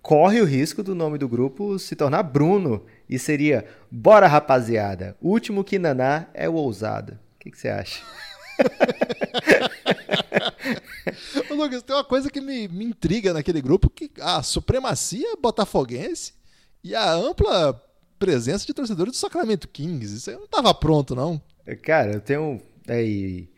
[0.00, 5.30] corre o risco do nome do grupo se tornar Bruno e seria Bora Rapaziada, o
[5.30, 7.14] último que naná é o ousado.
[7.34, 8.00] O que, que você acha?
[11.50, 16.40] Ô, Lucas, tem uma coisa que me, me intriga naquele grupo, que a supremacia botafoguense
[16.82, 17.80] e a ampla
[18.18, 20.16] presença de torcedores do Sacramento Kings.
[20.16, 21.40] Isso aí não estava pronto, não.
[21.82, 23.48] Cara, eu tenho aí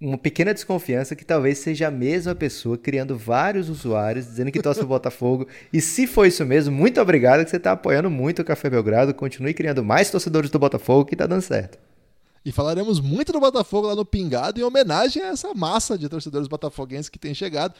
[0.00, 4.80] uma pequena desconfiança que talvez seja a mesma pessoa criando vários usuários dizendo que torce
[4.80, 5.46] o Botafogo.
[5.72, 9.12] E se for isso mesmo, muito obrigado que você está apoiando muito o Café Belgrado.
[9.12, 11.78] Continue criando mais torcedores do Botafogo que está dando certo.
[12.44, 16.48] E falaremos muito do Botafogo lá no Pingado em homenagem a essa massa de torcedores
[16.48, 17.74] botafoguenses que tem chegado.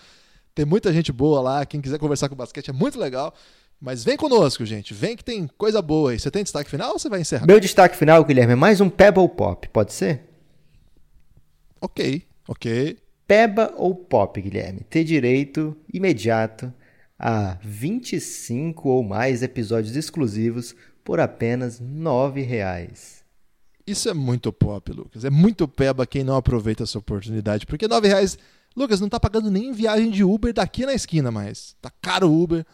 [0.54, 1.64] Tem muita gente boa lá.
[1.64, 3.32] Quem quiser conversar com o basquete é muito legal.
[3.80, 4.92] Mas vem conosco, gente.
[4.92, 6.18] Vem que tem coisa boa aí.
[6.18, 7.46] Você tem destaque final ou você vai encerrar?
[7.46, 9.68] Meu destaque final, Guilherme, é mais um Pebble Pop.
[9.68, 10.22] Pode ser?
[11.80, 12.98] Ok, ok.
[13.26, 14.80] Peba ou pop, Guilherme?
[14.88, 16.72] Ter direito imediato
[17.18, 20.74] a 25 ou mais episódios exclusivos
[21.04, 23.22] por apenas R$ reais.
[23.86, 25.24] Isso é muito pop, Lucas.
[25.24, 27.66] É muito peba quem não aproveita essa oportunidade.
[27.66, 28.38] Porque R$ reais,
[28.74, 31.76] Lucas, não tá pagando nem viagem de Uber daqui na esquina mais.
[31.80, 32.66] Tá caro o Uber.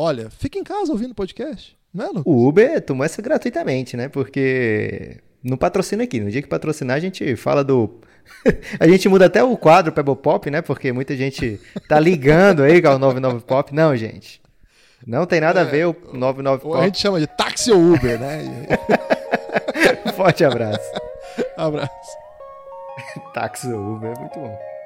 [0.00, 2.22] Olha, fica em casa ouvindo podcast, não é, Lucas?
[2.24, 4.08] O Uber tomou essa gratuitamente, né?
[4.08, 6.20] Porque não patrocina aqui.
[6.20, 7.98] No dia que patrocinar, a gente fala do
[8.78, 10.62] a gente muda até o quadro Pebble Pop, né?
[10.62, 13.74] Porque muita gente tá ligando aí com o 99 Pop.
[13.74, 14.40] Não, gente.
[15.04, 16.78] Não tem nada é, a ver o 99 Pop.
[16.78, 18.44] A gente chama de táxi ou Uber, né?
[20.14, 20.92] Forte abraço.
[21.58, 22.16] abraço.
[23.34, 24.77] táxi ou Uber é muito bom.